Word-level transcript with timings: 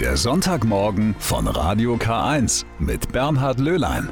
Der 0.00 0.18
Sonntagmorgen 0.18 1.16
von 1.18 1.46
Radio 1.48 1.94
K1 1.94 2.66
mit 2.78 3.12
Bernhard 3.12 3.58
Löhlein. 3.58 4.10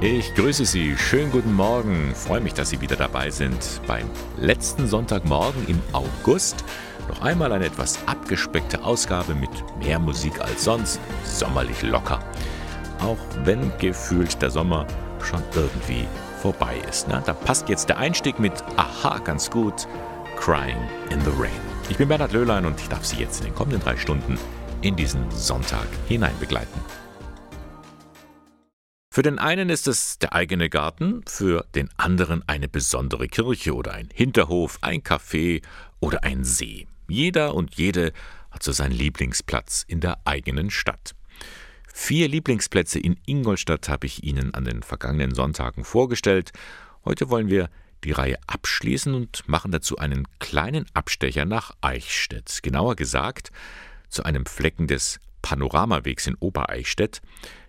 Ich 0.00 0.34
grüße 0.34 0.64
Sie, 0.64 0.96
schönen 0.96 1.30
guten 1.30 1.52
Morgen. 1.52 2.14
Freue 2.14 2.40
mich, 2.40 2.54
dass 2.54 2.70
Sie 2.70 2.80
wieder 2.80 2.96
dabei 2.96 3.28
sind 3.28 3.82
beim 3.86 4.08
letzten 4.38 4.88
Sonntagmorgen 4.88 5.66
im 5.68 5.82
August. 5.92 6.64
Noch 7.08 7.20
einmal 7.20 7.52
eine 7.52 7.66
etwas 7.66 7.98
abgespeckte 8.06 8.82
Ausgabe 8.82 9.34
mit 9.34 9.50
mehr 9.78 9.98
Musik 9.98 10.40
als 10.40 10.64
sonst, 10.64 10.98
sommerlich 11.24 11.82
locker. 11.82 12.20
Auch 13.00 13.18
wenn 13.44 13.70
gefühlt 13.76 14.40
der 14.40 14.48
Sommer 14.48 14.86
schon 15.22 15.42
irgendwie 15.54 16.08
vorbei 16.40 16.76
ist. 16.88 17.06
Ne? 17.06 17.22
Da 17.26 17.34
passt 17.34 17.68
jetzt 17.68 17.90
der 17.90 17.98
Einstieg 17.98 18.38
mit 18.38 18.64
Aha 18.76 19.18
ganz 19.18 19.50
gut. 19.50 19.86
Crying 20.44 20.76
in 21.10 21.18
the 21.22 21.30
Rain. 21.30 21.58
Ich 21.88 21.96
bin 21.96 22.06
Bernhard 22.06 22.34
Löhlein 22.34 22.66
und 22.66 22.78
ich 22.78 22.86
darf 22.90 23.02
Sie 23.06 23.16
jetzt 23.16 23.38
in 23.40 23.46
den 23.46 23.54
kommenden 23.54 23.80
drei 23.80 23.96
Stunden 23.96 24.38
in 24.82 24.94
diesen 24.94 25.30
Sonntag 25.30 25.86
hinein 26.06 26.38
begleiten. 26.38 26.82
Für 29.10 29.22
den 29.22 29.38
einen 29.38 29.70
ist 29.70 29.88
es 29.88 30.18
der 30.18 30.34
eigene 30.34 30.68
Garten, 30.68 31.22
für 31.26 31.64
den 31.74 31.88
anderen 31.96 32.46
eine 32.46 32.68
besondere 32.68 33.26
Kirche 33.26 33.74
oder 33.74 33.94
ein 33.94 34.10
Hinterhof, 34.12 34.76
ein 34.82 35.00
Café 35.00 35.62
oder 35.98 36.24
ein 36.24 36.44
See. 36.44 36.88
Jeder 37.08 37.54
und 37.54 37.76
jede 37.76 38.12
hat 38.50 38.62
so 38.62 38.72
seinen 38.72 38.92
Lieblingsplatz 38.92 39.86
in 39.88 40.00
der 40.00 40.18
eigenen 40.26 40.68
Stadt. 40.68 41.14
Vier 41.90 42.28
Lieblingsplätze 42.28 42.98
in 42.98 43.16
Ingolstadt 43.24 43.88
habe 43.88 44.06
ich 44.06 44.22
Ihnen 44.24 44.52
an 44.52 44.66
den 44.66 44.82
vergangenen 44.82 45.34
Sonntagen 45.34 45.84
vorgestellt. 45.84 46.52
Heute 47.02 47.30
wollen 47.30 47.48
wir 47.48 47.70
die 48.04 48.12
Reihe 48.12 48.38
abschließen 48.46 49.14
und 49.14 49.48
machen 49.48 49.72
dazu 49.72 49.98
einen 49.98 50.26
kleinen 50.38 50.86
Abstecher 50.94 51.44
nach 51.44 51.72
Eichstätt. 51.80 52.60
Genauer 52.62 52.96
gesagt 52.96 53.50
zu 54.08 54.22
einem 54.24 54.46
Flecken 54.46 54.86
des 54.86 55.18
Panoramawegs 55.42 56.26
in 56.26 56.36
Obereichstätt, 56.36 57.20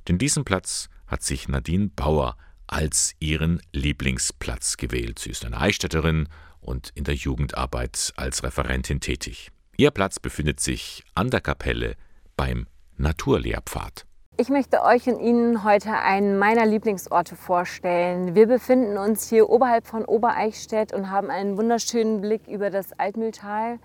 denn 0.07 0.17
diesen 0.17 0.45
Platz 0.45 0.89
hat 1.07 1.23
sich 1.23 1.47
Nadine 1.47 1.89
Bauer 1.95 2.37
als 2.67 3.13
ihren 3.19 3.61
Lieblingsplatz 3.71 4.77
gewählt. 4.77 5.19
Sie 5.19 5.29
ist 5.29 5.45
eine 5.45 5.59
Eichstätterin 5.59 6.29
und 6.61 6.91
in 6.95 7.03
der 7.03 7.15
Jugendarbeit 7.15 8.13
als 8.15 8.43
Referentin 8.43 8.99
tätig. 8.99 9.51
Ihr 9.77 9.91
Platz 9.91 10.19
befindet 10.19 10.59
sich 10.59 11.03
an 11.13 11.29
der 11.29 11.41
Kapelle 11.41 11.95
beim 12.35 12.67
Naturlehrpfad. 12.97 14.05
Ich 14.37 14.49
möchte 14.49 14.83
euch 14.83 15.07
und 15.07 15.21
Ihnen 15.21 15.63
heute 15.63 15.93
einen 15.93 16.37
meiner 16.37 16.65
Lieblingsorte 16.65 17.37
vorstellen. 17.37 18.35
Wir 18.35 18.47
befinden 18.47 18.97
uns 18.97 19.29
hier 19.29 19.49
oberhalb 19.49 19.87
von 19.87 20.03
Obereichstätt 20.03 20.93
und 20.93 21.09
haben 21.09 21.29
einen 21.29 21.57
wunderschönen 21.57 22.19
Blick 22.19 22.45
über 22.49 22.69
das 22.69 22.87
Altmühltal. 22.99 23.79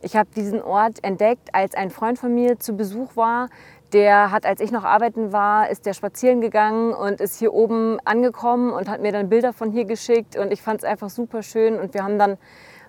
Ich 0.00 0.16
habe 0.16 0.28
diesen 0.34 0.60
Ort 0.60 1.04
entdeckt, 1.04 1.54
als 1.54 1.76
ein 1.76 1.90
Freund 1.90 2.18
von 2.18 2.34
mir 2.34 2.58
zu 2.58 2.76
Besuch 2.76 3.14
war. 3.14 3.48
Der 3.92 4.32
hat, 4.32 4.44
als 4.44 4.60
ich 4.60 4.72
noch 4.72 4.82
arbeiten 4.82 5.32
war, 5.32 5.70
ist 5.70 5.86
der 5.86 5.94
spazieren 5.94 6.40
gegangen 6.40 6.92
und 6.94 7.20
ist 7.20 7.38
hier 7.38 7.54
oben 7.54 8.00
angekommen 8.04 8.72
und 8.72 8.88
hat 8.88 9.02
mir 9.02 9.12
dann 9.12 9.28
Bilder 9.28 9.52
von 9.52 9.70
hier 9.70 9.84
geschickt 9.84 10.36
und 10.36 10.52
ich 10.52 10.62
fand 10.62 10.80
es 10.80 10.84
einfach 10.84 11.10
super 11.10 11.44
schön 11.44 11.78
und 11.78 11.94
wir 11.94 12.02
haben 12.02 12.18
dann 12.18 12.38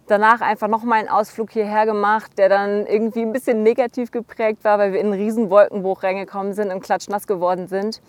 danach 0.08 0.42
einfach 0.42 0.68
nochmal 0.68 1.00
einen 1.00 1.10
Ausflug 1.10 1.52
hierher 1.52 1.86
gemacht, 1.86 2.32
der 2.38 2.50
dann 2.50 2.86
irgendwie 2.86 3.22
ein 3.22 3.34
bisschen 3.34 3.64
negativ 3.64 4.12
geprägt 4.12 4.64
war, 4.64 4.80
weil 4.80 4.94
wir 4.94 5.00
in 5.00 5.08
einen 5.08 5.20
riesen 5.20 5.50
Wolkenbruch 5.50 6.04
reingekommen 6.04 6.54
sind 6.54 6.72
und 6.72 6.82
klatschnass 6.82 7.28
geworden 7.28 7.68
sind. 7.68 8.02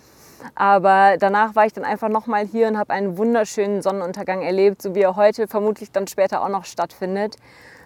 Aber 0.54 1.16
danach 1.18 1.54
war 1.54 1.66
ich 1.66 1.72
dann 1.72 1.84
einfach 1.84 2.08
nochmal 2.08 2.44
hier 2.44 2.68
und 2.68 2.78
habe 2.78 2.92
einen 2.92 3.16
wunderschönen 3.16 3.82
Sonnenuntergang 3.82 4.42
erlebt, 4.42 4.82
so 4.82 4.94
wie 4.94 5.00
er 5.00 5.16
heute 5.16 5.48
vermutlich 5.48 5.90
dann 5.90 6.06
später 6.06 6.42
auch 6.42 6.48
noch 6.48 6.64
stattfindet. 6.64 7.36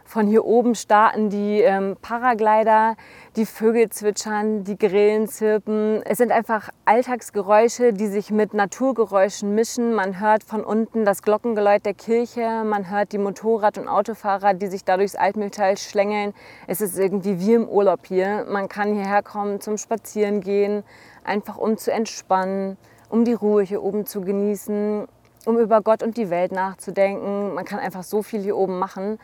Von 0.09 0.27
hier 0.27 0.47
oben 0.47 0.75
starten 0.75 1.29
die 1.29 1.61
ähm, 1.61 1.95
Paraglider, 2.01 2.97
die 3.37 3.45
Vögel 3.45 3.91
zwitschern, 3.91 4.65
die 4.65 4.79
Grillen 4.79 5.29
zirpen. 5.29 6.01
Es 6.03 6.17
sind 6.17 6.33
einfach 6.33 6.71
Alltagsgeräusche, 6.87 7.93
die 7.93 8.07
sich 8.07 8.31
mit 8.31 8.55
Naturgeräuschen 8.55 9.55
mischen. 9.55 9.93
Man 9.93 10.19
hört 10.19 10.45
von 10.45 10.65
unten 10.65 11.05
das 11.05 11.21
Glockengeläut 11.21 11.85
der 11.85 11.93
Kirche, 11.93 12.65
man 12.65 12.91
hört 12.91 13.13
die 13.13 13.19
Motorrad- 13.19 13.77
und 13.77 13.87
Autofahrer, 13.87 14.55
die 14.55 14.69
sich 14.69 14.83
da 14.83 14.97
durchs 14.97 15.15
Altmühltal 15.15 15.77
schlängeln. 15.77 16.33
Es 16.67 16.81
ist 16.81 16.99
irgendwie 16.99 17.39
wie 17.39 17.53
im 17.53 17.69
Urlaub 17.69 18.07
hier. 18.07 18.47
Man 18.49 18.71
kann 18.71 18.95
hierher 18.95 19.23
kommen 19.23 19.61
zum 19.61 19.77
Spazierengehen, 19.77 20.85
einfach 21.23 21.59
um 21.59 21.77
zu 21.77 21.93
entspannen, 21.93 22.79
um 23.11 23.27
die 23.27 23.35
Ruhe 23.35 23.63
hier 23.63 23.83
oben 23.83 24.07
zu 24.07 24.23
genießen, 24.23 25.07
um 25.45 25.59
über 25.59 25.83
Gott 25.83 26.03
und 26.03 26.17
die 26.17 26.31
Welt 26.31 26.51
nachzudenken. 26.51 27.53
Man 27.53 27.67
kann 27.67 27.79
einfach 27.79 28.05
so 28.05 28.23
viel 28.23 28.41
hier 28.41 28.57
oben 28.57 28.79
machen. 28.79 29.19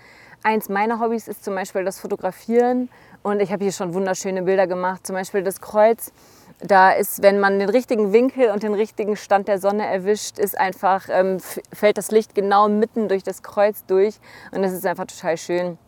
Eins 0.47 0.69
meiner 0.69 1.01
Hobbys 1.01 1.27
ist 1.27 1.43
zum 1.43 1.55
Beispiel 1.55 1.85
das 1.85 1.99
Fotografieren 1.99 2.91
und 3.23 3.41
ich 3.41 3.51
habe 3.51 3.65
hier 3.65 3.73
schon 3.73 3.95
wunderschöne 3.95 4.43
Bilder 4.43 4.67
gemacht. 4.67 5.07
Zum 5.07 5.17
Beispiel 5.17 5.43
das 5.43 5.63
Kreuz. 5.63 6.13
Da 6.59 6.93
ist, 6.93 7.23
wenn 7.23 7.41
man 7.41 7.59
den 7.59 7.71
richtigen 7.71 8.13
Winkel 8.13 8.51
und 8.51 8.63
den 8.63 8.75
richtigen 8.75 9.17
Stand 9.17 9.49
der 9.49 9.59
Sonne 9.59 9.87
erwischt, 9.87 10.39
ist 10.39 10.59
einfach, 10.59 11.09
ähm, 11.11 11.39
fällt 11.73 11.97
das 11.97 12.11
Licht 12.11 12.35
genau 12.35 12.69
mitten 12.69 13.09
durch 13.09 13.23
das 13.23 13.43
Kreuz 13.43 13.87
durch 13.87 14.17
und 14.53 14.61
das 14.61 14.75
ist 14.75 14.85
einfach 14.85 15.07
total 15.07 15.39
schön. 15.39 15.79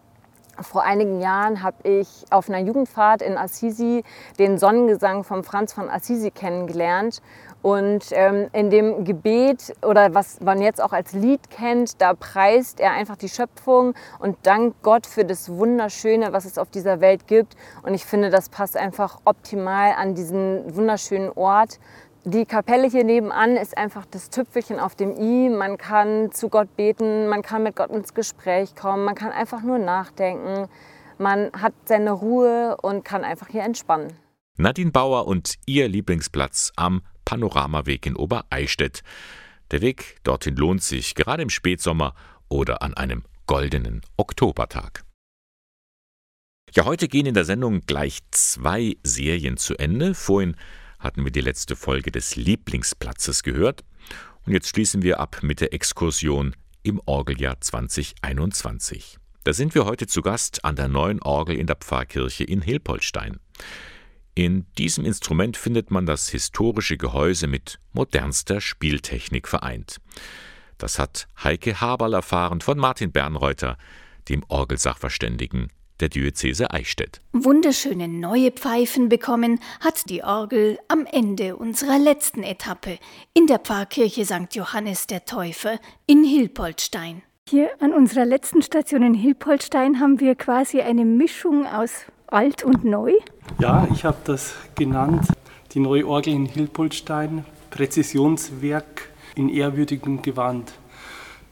Vor 0.58 0.84
einigen 0.84 1.20
Jahren 1.20 1.62
habe 1.62 1.86
ich 1.86 2.08
auf 2.30 2.48
einer 2.48 2.60
Jugendfahrt 2.60 3.20
in 3.20 3.36
Assisi 3.36 4.04
den 4.38 4.56
Sonnengesang 4.56 5.22
von 5.22 5.44
Franz 5.44 5.74
von 5.74 5.90
Assisi 5.90 6.30
kennengelernt. 6.30 7.20
Und 7.66 8.12
ähm, 8.12 8.46
in 8.52 8.70
dem 8.70 9.02
Gebet 9.02 9.74
oder 9.82 10.14
was 10.14 10.40
man 10.40 10.62
jetzt 10.62 10.80
auch 10.80 10.92
als 10.92 11.14
Lied 11.14 11.50
kennt, 11.50 12.00
da 12.00 12.14
preist 12.14 12.78
er 12.78 12.92
einfach 12.92 13.16
die 13.16 13.28
Schöpfung 13.28 13.94
und 14.20 14.36
dankt 14.44 14.84
Gott 14.84 15.04
für 15.04 15.24
das 15.24 15.48
Wunderschöne, 15.48 16.32
was 16.32 16.44
es 16.44 16.58
auf 16.58 16.70
dieser 16.70 17.00
Welt 17.00 17.26
gibt. 17.26 17.56
Und 17.82 17.92
ich 17.92 18.04
finde, 18.04 18.30
das 18.30 18.50
passt 18.50 18.76
einfach 18.76 19.18
optimal 19.24 19.94
an 19.98 20.14
diesen 20.14 20.76
wunderschönen 20.76 21.30
Ort. 21.30 21.80
Die 22.22 22.44
Kapelle 22.44 22.86
hier 22.86 23.02
nebenan 23.02 23.56
ist 23.56 23.76
einfach 23.76 24.06
das 24.08 24.30
Tüpfelchen 24.30 24.78
auf 24.78 24.94
dem 24.94 25.16
i. 25.16 25.48
Man 25.48 25.76
kann 25.76 26.30
zu 26.30 26.48
Gott 26.48 26.76
beten, 26.76 27.26
man 27.26 27.42
kann 27.42 27.64
mit 27.64 27.74
Gott 27.74 27.90
ins 27.90 28.14
Gespräch 28.14 28.76
kommen, 28.76 29.04
man 29.04 29.16
kann 29.16 29.32
einfach 29.32 29.62
nur 29.62 29.78
nachdenken. 29.78 30.68
Man 31.18 31.50
hat 31.60 31.72
seine 31.86 32.12
Ruhe 32.12 32.76
und 32.80 33.04
kann 33.04 33.24
einfach 33.24 33.48
hier 33.48 33.64
entspannen. 33.64 34.12
Nadine 34.56 34.92
Bauer 34.92 35.26
und 35.26 35.56
ihr 35.66 35.88
Lieblingsplatz 35.88 36.70
am 36.76 37.02
Panoramaweg 37.26 38.06
in 38.06 38.16
Obereichstätt. 38.16 39.02
Der 39.70 39.82
Weg 39.82 40.16
dorthin 40.22 40.56
lohnt 40.56 40.82
sich, 40.82 41.14
gerade 41.14 41.42
im 41.42 41.50
Spätsommer 41.50 42.14
oder 42.48 42.80
an 42.80 42.94
einem 42.94 43.24
goldenen 43.46 44.00
Oktobertag. 44.16 45.04
Ja, 46.72 46.84
heute 46.84 47.08
gehen 47.08 47.26
in 47.26 47.34
der 47.34 47.44
Sendung 47.44 47.82
gleich 47.82 48.20
zwei 48.30 48.96
Serien 49.02 49.58
zu 49.58 49.76
Ende. 49.76 50.14
Vorhin 50.14 50.56
hatten 50.98 51.24
wir 51.24 51.30
die 51.30 51.40
letzte 51.40 51.76
Folge 51.76 52.10
des 52.10 52.36
Lieblingsplatzes 52.36 53.42
gehört. 53.42 53.84
Und 54.46 54.52
jetzt 54.52 54.68
schließen 54.68 55.02
wir 55.02 55.20
ab 55.20 55.38
mit 55.42 55.60
der 55.60 55.74
Exkursion 55.74 56.54
im 56.82 57.00
Orgeljahr 57.04 57.60
2021. 57.60 59.18
Da 59.42 59.52
sind 59.52 59.74
wir 59.74 59.84
heute 59.84 60.06
zu 60.06 60.22
Gast 60.22 60.64
an 60.64 60.76
der 60.76 60.88
neuen 60.88 61.22
Orgel 61.22 61.56
in 61.56 61.66
der 61.66 61.76
Pfarrkirche 61.76 62.44
in 62.44 62.62
Hilpoltstein. 62.62 63.38
In 64.36 64.66
diesem 64.76 65.06
Instrument 65.06 65.56
findet 65.56 65.90
man 65.90 66.04
das 66.04 66.28
historische 66.28 66.98
Gehäuse 66.98 67.46
mit 67.46 67.80
modernster 67.94 68.60
Spieltechnik 68.60 69.48
vereint. 69.48 69.96
Das 70.76 70.98
hat 70.98 71.26
Heike 71.42 71.80
Haberl 71.80 72.12
erfahren 72.12 72.60
von 72.60 72.76
Martin 72.76 73.12
Bernreuter, 73.12 73.78
dem 74.28 74.44
Orgelsachverständigen 74.48 75.68
der 76.00 76.10
Diözese 76.10 76.70
Eichstätt. 76.70 77.22
Wunderschöne 77.32 78.08
neue 78.08 78.50
Pfeifen 78.50 79.08
bekommen 79.08 79.58
hat 79.80 80.10
die 80.10 80.22
Orgel 80.22 80.78
am 80.88 81.06
Ende 81.06 81.56
unserer 81.56 81.98
letzten 81.98 82.42
Etappe 82.42 82.98
in 83.32 83.46
der 83.46 83.60
Pfarrkirche 83.60 84.26
St. 84.26 84.54
Johannes 84.54 85.06
der 85.06 85.24
Täufer 85.24 85.80
in 86.06 86.24
Hilpoltstein. 86.24 87.22
Hier 87.48 87.70
an 87.80 87.94
unserer 87.94 88.26
letzten 88.26 88.60
Station 88.60 89.02
in 89.02 89.14
Hilpoltstein 89.14 89.98
haben 89.98 90.20
wir 90.20 90.34
quasi 90.34 90.82
eine 90.82 91.06
Mischung 91.06 91.66
aus 91.66 92.04
alt 92.28 92.64
und 92.64 92.84
neu? 92.84 93.12
Ja, 93.58 93.86
ich 93.92 94.04
habe 94.04 94.18
das 94.24 94.54
genannt, 94.74 95.28
die 95.72 95.80
neue 95.80 96.06
Orgel 96.06 96.34
in 96.34 96.46
Hilpoltstein, 96.46 97.44
Präzisionswerk 97.70 99.08
in 99.34 99.48
ehrwürdigem 99.48 100.22
Gewand. 100.22 100.72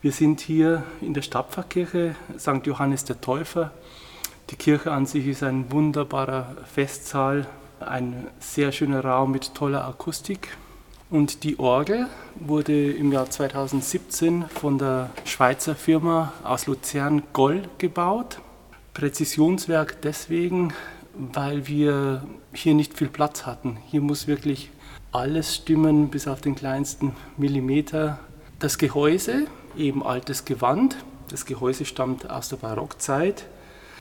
Wir 0.03 0.13
sind 0.13 0.41
hier 0.41 0.83
in 1.01 1.15
der 1.15 1.23
Stadtpfarrkirche 1.23 2.15
St. 2.39 2.67
Johannes 2.67 3.05
der 3.05 3.21
Täufer. 3.21 3.73
Die 4.51 4.57
Kirche 4.57 4.93
an 4.93 5.07
sich 5.07 5.27
ist 5.27 5.43
ein 5.43 5.71
wunderbarer 5.73 6.57
Festsaal, 6.67 7.47
ein 7.81 8.27
sehr 8.39 8.73
schöner 8.73 9.05
Raum 9.05 9.31
mit 9.31 9.55
toller 9.55 9.87
Akustik. 9.87 10.57
Und 11.11 11.45
die 11.45 11.59
Orgel 11.59 12.09
wurde 12.35 12.93
im 12.93 13.13
Jahr 13.13 13.31
2017 13.31 14.47
von 14.49 14.79
der 14.79 15.11
Schweizer 15.25 15.75
Firma 15.75 16.33
aus 16.43 16.67
Luzern 16.67 17.23
Goll 17.33 17.63
gebaut. 17.79 18.41
Präzisionswerk 18.95 20.01
deswegen, 20.03 20.73
weil 21.15 21.67
wir 21.67 22.25
hier 22.53 22.75
nicht 22.75 22.97
viel 22.97 23.09
Platz 23.09 23.45
hatten. 23.45 23.77
Hier 23.91 24.01
muss 24.01 24.27
wirklich 24.27 24.71
alles 25.13 25.55
stimmen, 25.55 26.09
bis 26.09 26.27
auf 26.29 26.41
den 26.41 26.55
kleinsten 26.55 27.13
Millimeter. 27.37 28.19
Das 28.61 28.79
Gehäuse, 28.79 29.47
eben 29.77 30.05
altes 30.05 30.45
Gewand. 30.45 30.97
Das 31.29 31.45
Gehäuse 31.45 31.85
stammt 31.85 32.31
aus 32.31 32.49
der 32.49 32.57
Barockzeit. 32.57 33.47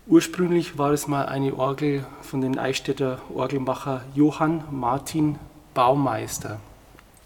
Ursprünglich 0.05 0.77
war 0.77 0.91
es 0.91 1.07
mal 1.07 1.25
eine 1.25 1.55
Orgel 1.55 2.05
von 2.21 2.41
den 2.41 2.59
Eichstätter 2.59 3.21
Orgelmacher 3.33 4.03
Johann 4.13 4.63
Martin 4.69 5.39
Baumeister. 5.73 6.59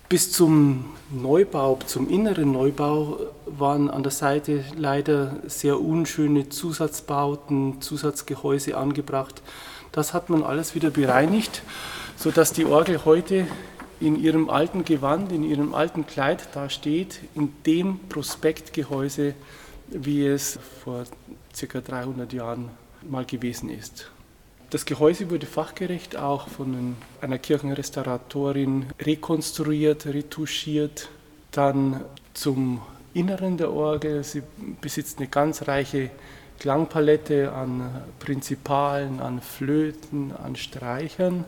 Bis 0.09 0.31
zum 0.31 0.85
Neubau, 1.11 1.79
zum 1.85 2.09
inneren 2.09 2.53
Neubau 2.53 3.19
waren 3.45 3.89
an 3.89 4.03
der 4.03 4.11
Seite 4.13 4.63
leider 4.73 5.35
sehr 5.47 5.81
unschöne 5.81 6.47
Zusatzbauten, 6.47 7.81
Zusatzgehäuse 7.81 8.77
angebracht. 8.77 9.41
Das 9.91 10.13
hat 10.13 10.29
man 10.29 10.43
alles 10.43 10.75
wieder 10.75 10.91
bereinigt, 10.91 11.61
sodass 12.15 12.53
die 12.53 12.63
Orgel 12.63 13.03
heute 13.03 13.47
in 13.99 14.17
ihrem 14.17 14.49
alten 14.49 14.85
Gewand, 14.85 15.33
in 15.33 15.43
ihrem 15.43 15.73
alten 15.73 16.07
Kleid 16.07 16.47
da 16.53 16.69
steht, 16.69 17.19
in 17.35 17.51
dem 17.65 17.99
Prospektgehäuse, 18.07 19.33
wie 19.89 20.25
es 20.25 20.57
vor 20.85 21.03
ca. 21.53 21.81
300 21.81 22.31
Jahren 22.31 22.69
mal 23.01 23.25
gewesen 23.25 23.69
ist. 23.69 24.09
Das 24.69 24.85
Gehäuse 24.85 25.29
wurde 25.29 25.45
fachgerecht 25.45 26.17
auch 26.17 26.49
von 26.49 26.97
einer 27.21 27.37
Kirchenrestauratorin 27.37 28.87
rekonstruiert, 28.99 30.05
retuschiert. 30.07 31.07
Dann 31.51 32.01
zum 32.33 32.81
Inneren 33.13 33.55
der 33.55 33.71
Orgel. 33.71 34.25
Sie 34.25 34.43
besitzt 34.81 35.19
eine 35.19 35.29
ganz 35.29 35.69
reiche 35.69 36.09
Klangpalette 36.59 37.53
an 37.53 38.01
Prinzipalen, 38.19 39.21
an 39.21 39.39
Flöten, 39.39 40.33
an 40.43 40.57
Streichern. 40.57 41.45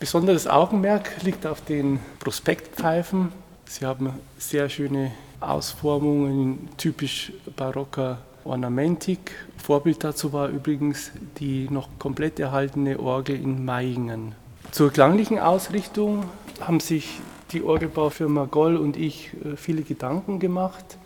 Besonderes 0.00 0.46
Augenmerk 0.46 1.22
liegt 1.22 1.46
auf 1.46 1.62
den 1.64 2.00
Prospektpfeifen. 2.20 3.32
Sie 3.66 3.84
haben 3.84 4.14
sehr 4.38 4.70
schöne 4.70 5.12
Ausformungen, 5.40 6.70
typisch 6.78 7.32
barocker 7.54 8.18
Ornamentik. 8.44 9.32
Vorbild 9.56 10.04
dazu 10.04 10.32
war 10.32 10.48
übrigens 10.48 11.12
die 11.38 11.68
noch 11.70 11.88
komplett 11.98 12.40
erhaltene 12.40 12.98
Orgel 12.98 13.36
in 13.36 13.64
Mayingen. 13.64 14.34
Zur 14.70 14.90
klanglichen 14.90 15.38
Ausrichtung 15.38 16.24
haben 16.60 16.80
sich 16.80 17.20
die 17.52 17.62
Orgelbaufirma 17.62 18.46
Goll 18.46 18.76
und 18.76 18.96
ich 18.96 19.30
äh, 19.44 19.56
viele 19.56 19.82
Gedanken 19.82 20.38
gemacht. 20.38 20.98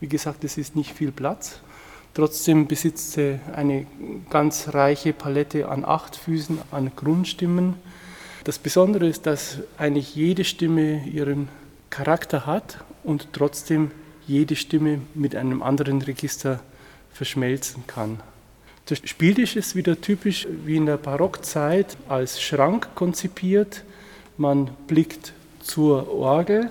Wie 0.00 0.08
gesagt, 0.08 0.44
es 0.44 0.56
ist 0.56 0.76
nicht 0.76 0.92
viel 0.92 1.12
Platz. 1.12 1.60
Trotzdem 2.14 2.66
besitzt 2.66 3.12
sie 3.12 3.38
eine 3.54 3.86
ganz 4.30 4.74
reiche 4.74 5.12
Palette 5.12 5.68
an 5.68 5.84
acht 5.84 6.16
Füßen, 6.16 6.58
an 6.70 6.90
Grundstimmen 6.96 7.76
das 8.44 8.58
Besondere 8.58 9.06
ist, 9.06 9.26
dass 9.26 9.58
eigentlich 9.76 10.14
jede 10.16 10.44
Stimme 10.44 11.04
ihren 11.04 11.48
Charakter 11.90 12.46
hat 12.46 12.78
und 13.04 13.28
trotzdem 13.32 13.90
jede 14.26 14.56
Stimme 14.56 15.02
mit 15.14 15.36
einem 15.36 15.62
anderen 15.62 16.00
Register 16.00 16.60
verschmelzen 17.12 17.86
kann. 17.86 18.20
Der 18.88 18.96
Spieltisch 18.96 19.54
ist 19.54 19.76
wieder 19.76 20.00
typisch 20.00 20.48
wie 20.64 20.76
in 20.76 20.86
der 20.86 20.96
Barockzeit 20.96 21.96
als 22.08 22.42
Schrank 22.42 22.88
konzipiert. 22.94 23.84
Man 24.36 24.70
blickt 24.88 25.32
zur 25.62 26.12
Orgel. 26.12 26.70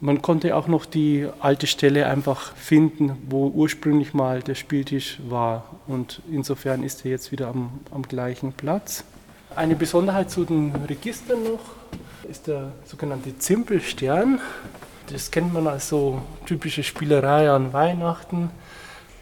Man 0.00 0.22
konnte 0.22 0.56
auch 0.56 0.66
noch 0.66 0.86
die 0.86 1.28
alte 1.40 1.66
Stelle 1.66 2.06
einfach 2.06 2.56
finden, 2.56 3.12
wo 3.28 3.48
ursprünglich 3.48 4.14
mal 4.14 4.42
der 4.42 4.54
Spieltisch 4.54 5.18
war. 5.28 5.76
Und 5.86 6.22
insofern 6.32 6.82
ist 6.82 7.04
er 7.04 7.12
jetzt 7.12 7.30
wieder 7.30 7.48
am, 7.48 7.70
am 7.90 8.02
gleichen 8.02 8.52
Platz. 8.52 9.04
Eine 9.54 9.76
Besonderheit 9.76 10.30
zu 10.30 10.44
den 10.44 10.74
Registern 10.88 11.44
noch 11.44 11.60
ist 12.28 12.46
der 12.46 12.72
sogenannte 12.84 13.36
Zimpelstern. 13.38 14.40
Das 15.12 15.30
kennt 15.30 15.52
man 15.52 15.66
als 15.66 15.88
so 15.88 16.22
typische 16.46 16.82
Spielerei 16.82 17.50
an 17.50 17.72
Weihnachten. 17.72 18.50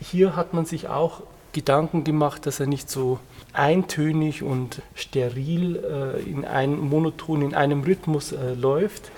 Hier 0.01 0.37
hat 0.37 0.55
man 0.55 0.65
sich 0.65 0.89
auch 0.89 1.23
Gedanken 1.53 2.05
gemacht, 2.05 2.47
dass 2.47 2.61
er 2.61 2.67
nicht 2.67 2.91
so 2.91 3.19
eintönig 3.53 4.43
und 4.43 4.83
steril 4.95 5.77
äh, 5.77 6.21
in 6.23 6.45
einem 6.45 6.79
Monoton, 6.79 7.43
in 7.43 7.55
einem 7.55 7.83
Rhythmus 7.83 8.33
äh, 8.33 8.55
läuft. 8.55 9.11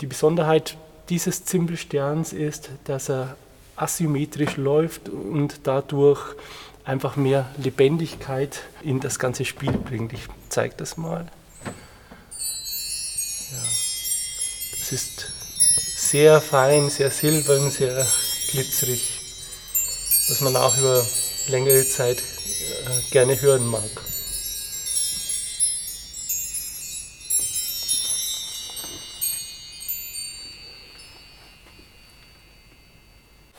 Die 0.00 0.06
Besonderheit 0.06 0.76
dieses 1.08 1.44
Zimpelsterns 1.44 2.32
ist, 2.32 2.70
dass 2.84 3.10
er 3.10 3.36
asymmetrisch 3.76 4.56
läuft 4.56 5.08
und 5.08 5.60
dadurch 5.64 6.20
einfach 6.84 7.16
mehr 7.16 7.50
Lebendigkeit 7.56 8.62
in 8.82 9.00
das 9.00 9.18
ganze 9.18 9.44
Spiel 9.44 9.72
bringt. 9.72 10.12
Ich 10.12 10.26
zeige 10.48 10.74
das 10.76 10.96
mal. 10.96 11.26
Ja. 13.52 13.58
Das 14.78 14.92
ist 14.92 15.32
sehr 15.96 16.40
fein, 16.40 16.90
sehr 16.90 17.10
silbern, 17.10 17.70
sehr 17.70 18.06
glitzerig, 18.50 19.13
was 20.28 20.40
man 20.40 20.56
auch 20.56 20.76
über 20.78 21.04
längere 21.48 21.86
Zeit 21.86 22.18
äh, 22.18 23.10
gerne 23.10 23.40
hören 23.40 23.66
mag. 23.66 23.90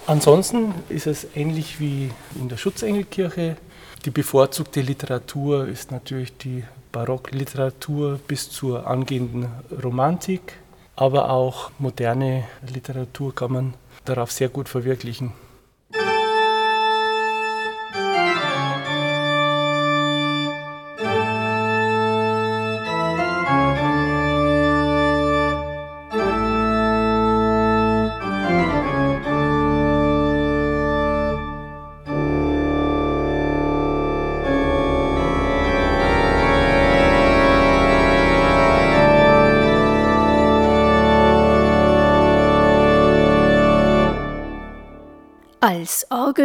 Ansonsten 0.07 0.73
ist 0.89 1.07
es 1.07 1.27
ähnlich 1.35 1.79
wie 1.79 2.11
in 2.39 2.47
der 2.47 2.57
Schutzengelkirche. 2.57 3.57
Die 4.05 4.11
bevorzugte 4.11 4.81
Literatur 4.81 5.67
ist 5.67 5.91
natürlich 5.91 6.37
die 6.37 6.63
Barockliteratur 6.91 8.19
bis 8.27 8.49
zur 8.49 8.87
angehenden 8.87 9.49
Romantik, 9.83 10.53
aber 10.95 11.31
auch 11.31 11.71
moderne 11.79 12.45
Literatur 12.71 13.33
kann 13.33 13.51
man 13.51 13.73
darauf 14.05 14.31
sehr 14.31 14.49
gut 14.49 14.69
verwirklichen. 14.69 15.33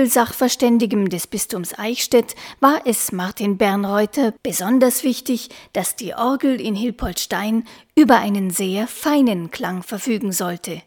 Als 0.01 0.17
Orgelsachverständigem 0.17 1.11
des 1.11 1.27
Bistums 1.27 1.79
Eichstätt 1.79 2.35
war 2.59 2.81
es 2.87 3.13
Martin 3.13 3.59
Bernreuther 3.59 4.33
besonders 4.43 5.05
wichtig, 5.05 5.51
dass 5.75 5.95
die 5.95 6.15
Orgel 6.15 6.59
in 6.59 6.75
Hilpoltstein 6.75 7.65
über 7.95 8.17
einen 8.17 8.49
sehr 8.49 8.87
feinen 8.87 9.51
Klang 9.51 9.83
verfügen 9.83 10.33
sollte. 10.33 10.81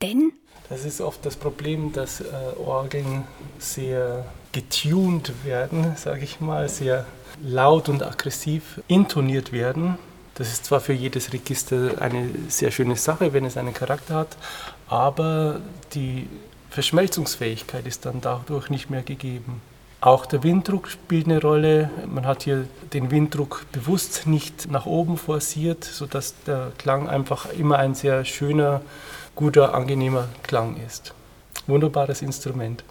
Denn 0.00 0.30
das 0.68 0.84
ist 0.84 1.00
oft 1.00 1.26
das 1.26 1.34
Problem, 1.34 1.92
dass 1.92 2.20
äh, 2.20 2.26
Orgeln 2.64 3.24
sehr 3.58 4.24
getuned 4.52 5.32
werden, 5.44 5.96
sage 5.96 6.22
ich 6.22 6.38
mal, 6.38 6.68
sehr 6.68 7.06
laut 7.42 7.88
und 7.88 8.04
aggressiv 8.04 8.80
intoniert 8.86 9.50
werden. 9.50 9.98
Das 10.36 10.46
ist 10.52 10.66
zwar 10.66 10.80
für 10.80 10.92
jedes 10.92 11.32
Register 11.32 12.00
eine 12.00 12.30
sehr 12.46 12.70
schöne 12.70 12.94
Sache, 12.94 13.32
wenn 13.32 13.44
es 13.44 13.56
einen 13.56 13.74
Charakter 13.74 14.14
hat, 14.14 14.36
aber 14.86 15.60
die 15.92 16.28
Verschmelzungsfähigkeit 16.70 17.86
ist 17.86 18.06
dann 18.06 18.20
dadurch 18.20 18.70
nicht 18.70 18.90
mehr 18.90 19.02
gegeben. 19.02 19.60
Auch 20.00 20.24
der 20.24 20.42
Winddruck 20.42 20.88
spielt 20.88 21.26
eine 21.26 21.42
Rolle. 21.42 21.90
Man 22.06 22.26
hat 22.26 22.44
hier 22.44 22.66
den 22.94 23.10
Winddruck 23.10 23.66
bewusst 23.72 24.26
nicht 24.26 24.70
nach 24.70 24.86
oben 24.86 25.18
forciert, 25.18 25.84
sodass 25.84 26.34
der 26.46 26.72
Klang 26.78 27.08
einfach 27.08 27.52
immer 27.52 27.78
ein 27.78 27.94
sehr 27.94 28.24
schöner, 28.24 28.80
guter, 29.34 29.74
angenehmer 29.74 30.28
Klang 30.42 30.76
ist. 30.86 31.12
Wunderbares 31.66 32.22
Instrument. 32.22 32.82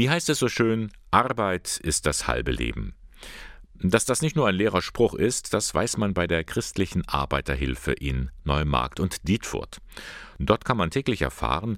Wie 0.00 0.08
heißt 0.08 0.30
es 0.30 0.38
so 0.38 0.48
schön, 0.48 0.90
Arbeit 1.10 1.76
ist 1.76 2.06
das 2.06 2.26
halbe 2.26 2.52
Leben. 2.52 2.94
Dass 3.74 4.06
das 4.06 4.22
nicht 4.22 4.34
nur 4.34 4.48
ein 4.48 4.54
leerer 4.54 4.80
Spruch 4.80 5.12
ist, 5.12 5.52
das 5.52 5.74
weiß 5.74 5.98
man 5.98 6.14
bei 6.14 6.26
der 6.26 6.42
christlichen 6.42 7.06
Arbeiterhilfe 7.06 7.92
in 7.92 8.30
Neumarkt 8.42 8.98
und 8.98 9.28
Dietfurt. 9.28 9.76
Dort 10.38 10.64
kann 10.64 10.78
man 10.78 10.90
täglich 10.90 11.20
erfahren, 11.20 11.76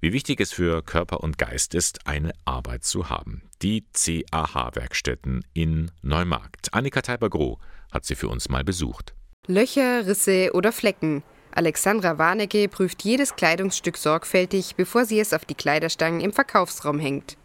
wie 0.00 0.12
wichtig 0.12 0.40
es 0.40 0.52
für 0.52 0.80
Körper 0.80 1.24
und 1.24 1.38
Geist 1.38 1.74
ist, 1.74 2.06
eine 2.06 2.30
Arbeit 2.44 2.84
zu 2.84 3.10
haben. 3.10 3.42
Die 3.62 3.84
CAH-Werkstätten 3.92 5.44
in 5.52 5.90
Neumarkt. 6.02 6.72
Annika 6.72 7.02
Teiber-Groh 7.02 7.58
hat 7.90 8.04
sie 8.04 8.14
für 8.14 8.28
uns 8.28 8.48
mal 8.48 8.62
besucht. 8.62 9.16
Löcher, 9.48 10.06
Risse 10.06 10.52
oder 10.54 10.70
Flecken. 10.70 11.24
Alexandra 11.50 12.16
Warnecke 12.16 12.68
prüft 12.68 13.02
jedes 13.02 13.34
Kleidungsstück 13.34 13.96
sorgfältig, 13.96 14.76
bevor 14.76 15.04
sie 15.04 15.18
es 15.18 15.32
auf 15.32 15.44
die 15.44 15.56
Kleiderstangen 15.56 16.20
im 16.20 16.32
Verkaufsraum 16.32 17.00
hängt. 17.00 17.36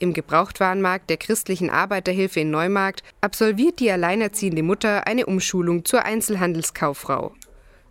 Im 0.00 0.12
Gebrauchtwarenmarkt 0.12 1.10
der 1.10 1.16
christlichen 1.16 1.70
Arbeiterhilfe 1.70 2.40
in 2.40 2.50
Neumarkt 2.50 3.02
absolviert 3.20 3.80
die 3.80 3.90
alleinerziehende 3.90 4.62
Mutter 4.62 5.08
eine 5.08 5.26
Umschulung 5.26 5.84
zur 5.84 6.04
Einzelhandelskauffrau. 6.04 7.32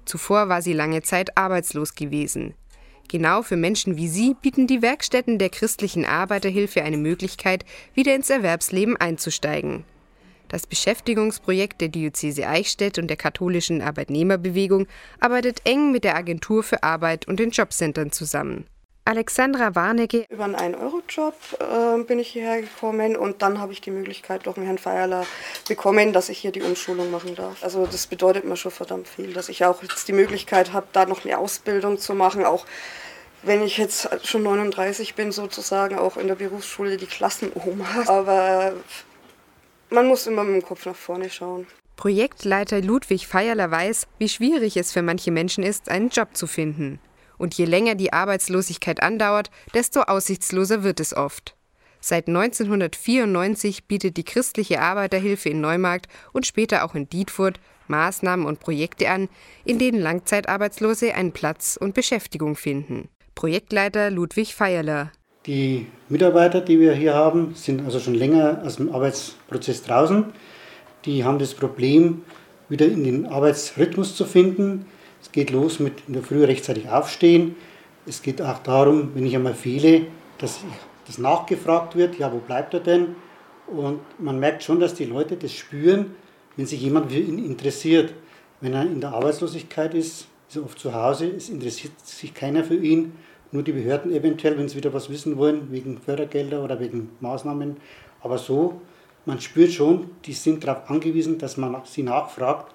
Zuvor 0.05 0.47
war 0.47 0.61
sie 0.61 0.71
lange 0.71 1.01
Zeit 1.01 1.37
arbeitslos 1.37 1.95
gewesen. 1.95 2.53
Genau 3.09 3.41
für 3.41 3.57
Menschen 3.57 3.97
wie 3.97 4.07
sie 4.07 4.35
bieten 4.41 4.67
die 4.67 4.81
Werkstätten 4.81 5.37
der 5.37 5.49
christlichen 5.49 6.05
Arbeiterhilfe 6.05 6.81
eine 6.83 6.97
Möglichkeit, 6.97 7.65
wieder 7.93 8.15
ins 8.15 8.29
Erwerbsleben 8.29 8.95
einzusteigen. 8.95 9.83
Das 10.47 10.65
Beschäftigungsprojekt 10.65 11.81
der 11.81 11.89
Diözese 11.89 12.47
Eichstätt 12.47 12.99
und 12.99 13.07
der 13.07 13.17
katholischen 13.17 13.81
Arbeitnehmerbewegung 13.81 14.87
arbeitet 15.19 15.61
eng 15.65 15.91
mit 15.91 16.05
der 16.05 16.15
Agentur 16.15 16.63
für 16.63 16.83
Arbeit 16.83 17.27
und 17.27 17.39
den 17.39 17.51
Jobcentern 17.51 18.13
zusammen. 18.13 18.65
Alexandra 19.07 19.73
Warnecke. 19.73 20.25
Über 20.27 20.43
einen 20.43 20.75
1-Euro-Job 20.75 21.33
äh, 21.61 22.03
bin 22.03 22.19
ich 22.19 22.27
hierher 22.27 22.61
gekommen 22.61 23.15
und 23.15 23.41
dann 23.41 23.57
habe 23.57 23.71
ich 23.71 23.79
die 23.79 23.89
Möglichkeit 23.89 24.45
durch 24.45 24.55
den 24.55 24.65
Herrn 24.65 24.77
Feierler 24.77 25.25
bekommen, 25.65 26.11
dass 26.11 26.27
ich 26.27 26.39
hier 26.39 26.51
die 26.51 26.61
Umschulung 26.61 27.09
machen 27.09 27.33
darf. 27.33 27.63
Also 27.63 27.85
das 27.85 28.07
bedeutet 28.07 28.43
mir 28.43 28.57
schon 28.57 28.73
verdammt 28.73 29.07
viel, 29.07 29.31
dass 29.31 29.47
ich 29.47 29.63
auch 29.63 29.81
jetzt 29.81 30.09
die 30.09 30.13
Möglichkeit 30.13 30.73
habe, 30.73 30.87
da 30.91 31.05
noch 31.05 31.23
eine 31.23 31.37
Ausbildung 31.37 31.99
zu 31.99 32.15
machen, 32.15 32.43
auch 32.43 32.65
wenn 33.43 33.63
ich 33.63 33.77
jetzt 33.77 34.09
schon 34.27 34.43
39 34.43 35.15
bin, 35.15 35.31
sozusagen 35.31 35.97
auch 35.97 36.17
in 36.17 36.27
der 36.27 36.35
Berufsschule 36.35 36.97
die 36.97 37.05
Klassenoma. 37.05 37.85
Aber 38.07 38.73
man 39.89 40.07
muss 40.07 40.27
immer 40.27 40.43
mit 40.43 40.61
dem 40.61 40.67
Kopf 40.67 40.85
nach 40.85 40.97
vorne 40.97 41.29
schauen. 41.29 41.65
Projektleiter 41.95 42.81
Ludwig 42.81 43.25
Feierler 43.25 43.71
weiß, 43.71 44.05
wie 44.17 44.27
schwierig 44.27 44.75
es 44.75 44.91
für 44.91 45.01
manche 45.01 45.31
Menschen 45.31 45.63
ist, 45.63 45.87
einen 45.87 46.09
Job 46.09 46.35
zu 46.35 46.45
finden. 46.45 46.99
Und 47.37 47.53
je 47.53 47.65
länger 47.65 47.95
die 47.95 48.13
Arbeitslosigkeit 48.13 49.01
andauert, 49.03 49.51
desto 49.73 50.01
aussichtsloser 50.01 50.83
wird 50.83 50.99
es 50.99 51.15
oft. 51.15 51.55
Seit 51.99 52.27
1994 52.27 53.85
bietet 53.85 54.17
die 54.17 54.23
christliche 54.23 54.81
Arbeiterhilfe 54.81 55.49
in 55.49 55.61
Neumarkt 55.61 56.07
und 56.31 56.45
später 56.45 56.85
auch 56.85 56.95
in 56.95 57.09
Dietfurt 57.09 57.59
Maßnahmen 57.87 58.45
und 58.45 58.59
Projekte 58.59 59.09
an, 59.09 59.29
in 59.65 59.79
denen 59.79 60.01
Langzeitarbeitslose 60.01 61.13
einen 61.13 61.31
Platz 61.31 61.77
und 61.79 61.93
Beschäftigung 61.93 62.55
finden. 62.55 63.09
Projektleiter 63.35 64.09
Ludwig 64.11 64.55
Feierler. 64.55 65.11
Die 65.45 65.87
Mitarbeiter, 66.09 66.59
die 66.59 66.79
wir 66.79 66.93
hier 66.93 67.13
haben, 67.13 67.53
sind 67.55 67.85
also 67.85 67.99
schon 67.99 68.15
länger 68.15 68.61
aus 68.65 68.77
dem 68.77 68.93
Arbeitsprozess 68.93 69.83
draußen. 69.83 70.25
Die 71.05 71.23
haben 71.23 71.39
das 71.39 71.53
Problem, 71.53 72.23
wieder 72.67 72.85
in 72.85 73.03
den 73.03 73.25
Arbeitsrhythmus 73.25 74.15
zu 74.15 74.25
finden. 74.25 74.85
Geht 75.37 75.51
los 75.51 75.79
mit 75.79 75.93
in 76.07 76.13
der 76.13 76.23
Früh 76.23 76.43
rechtzeitig 76.43 76.89
aufstehen. 76.89 77.55
Es 78.07 78.23
geht 78.23 78.41
auch 78.41 78.57
darum, 78.57 79.11
wenn 79.13 79.23
ich 79.23 79.35
einmal 79.35 79.53
fehle, 79.53 80.07
dass 80.39 80.61
das 81.05 81.19
nachgefragt 81.19 81.95
wird, 81.95 82.17
ja, 82.17 82.33
wo 82.33 82.39
bleibt 82.39 82.73
er 82.73 82.79
denn? 82.79 83.15
Und 83.67 83.99
man 84.17 84.39
merkt 84.39 84.63
schon, 84.63 84.79
dass 84.79 84.95
die 84.95 85.05
Leute 85.05 85.37
das 85.37 85.53
spüren, 85.53 86.15
wenn 86.55 86.65
sich 86.65 86.81
jemand 86.81 87.11
für 87.11 87.19
ihn 87.19 87.37
interessiert. 87.37 88.15
Wenn 88.61 88.73
er 88.73 88.81
in 88.81 88.99
der 88.99 89.11
Arbeitslosigkeit 89.11 89.93
ist, 89.93 90.25
ist 90.47 90.55
er 90.55 90.63
oft 90.63 90.79
zu 90.79 90.95
Hause, 90.95 91.27
es 91.27 91.49
interessiert 91.49 91.93
sich 92.03 92.33
keiner 92.33 92.63
für 92.63 92.73
ihn, 92.73 93.11
nur 93.51 93.61
die 93.61 93.73
Behörden 93.73 94.11
eventuell, 94.11 94.57
wenn 94.57 94.67
sie 94.67 94.77
wieder 94.77 94.91
was 94.91 95.07
wissen 95.11 95.37
wollen, 95.37 95.71
wegen 95.71 95.99
Fördergelder 95.99 96.63
oder 96.63 96.79
wegen 96.79 97.11
Maßnahmen. 97.19 97.77
Aber 98.21 98.39
so, 98.39 98.81
man 99.27 99.39
spürt 99.39 99.71
schon, 99.71 100.09
die 100.25 100.33
sind 100.33 100.63
darauf 100.63 100.89
angewiesen, 100.89 101.37
dass 101.37 101.57
man 101.57 101.79
sie 101.85 102.01
nachfragt. 102.01 102.73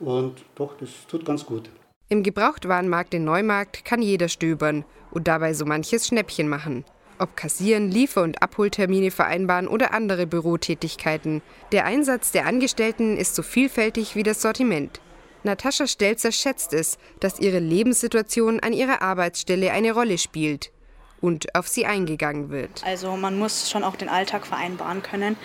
Und 0.00 0.44
doch, 0.54 0.76
das 0.76 0.90
tut 1.08 1.24
ganz 1.24 1.46
gut. 1.46 1.70
Im 2.10 2.22
Gebrauchtwarenmarkt 2.22 3.14
in 3.14 3.24
Neumarkt 3.24 3.84
kann 3.84 4.02
jeder 4.02 4.28
stöbern 4.28 4.84
und 5.10 5.26
dabei 5.26 5.54
so 5.54 5.64
manches 5.64 6.06
Schnäppchen 6.06 6.48
machen. 6.48 6.84
Ob 7.18 7.34
kassieren, 7.36 7.90
Liefer- 7.90 8.22
und 8.22 8.42
Abholtermine 8.42 9.10
vereinbaren 9.10 9.68
oder 9.68 9.94
andere 9.94 10.26
Bürotätigkeiten. 10.26 11.40
Der 11.72 11.86
Einsatz 11.86 12.30
der 12.30 12.46
Angestellten 12.46 13.16
ist 13.16 13.34
so 13.34 13.42
vielfältig 13.42 14.16
wie 14.16 14.22
das 14.22 14.42
Sortiment. 14.42 15.00
Natascha 15.44 15.86
Stelzer 15.86 16.32
schätzt 16.32 16.74
es, 16.74 16.98
dass 17.20 17.38
ihre 17.38 17.58
Lebenssituation 17.58 18.60
an 18.60 18.72
ihrer 18.72 19.00
Arbeitsstelle 19.00 19.72
eine 19.72 19.92
Rolle 19.92 20.18
spielt 20.18 20.72
und 21.20 21.54
auf 21.54 21.68
sie 21.68 21.86
eingegangen 21.86 22.50
wird. 22.50 22.82
Also 22.84 23.16
man 23.16 23.38
muss 23.38 23.70
schon 23.70 23.84
auch 23.84 23.96
den 23.96 24.08
Alltag 24.10 24.46
vereinbaren 24.46 25.02
können 25.02 25.36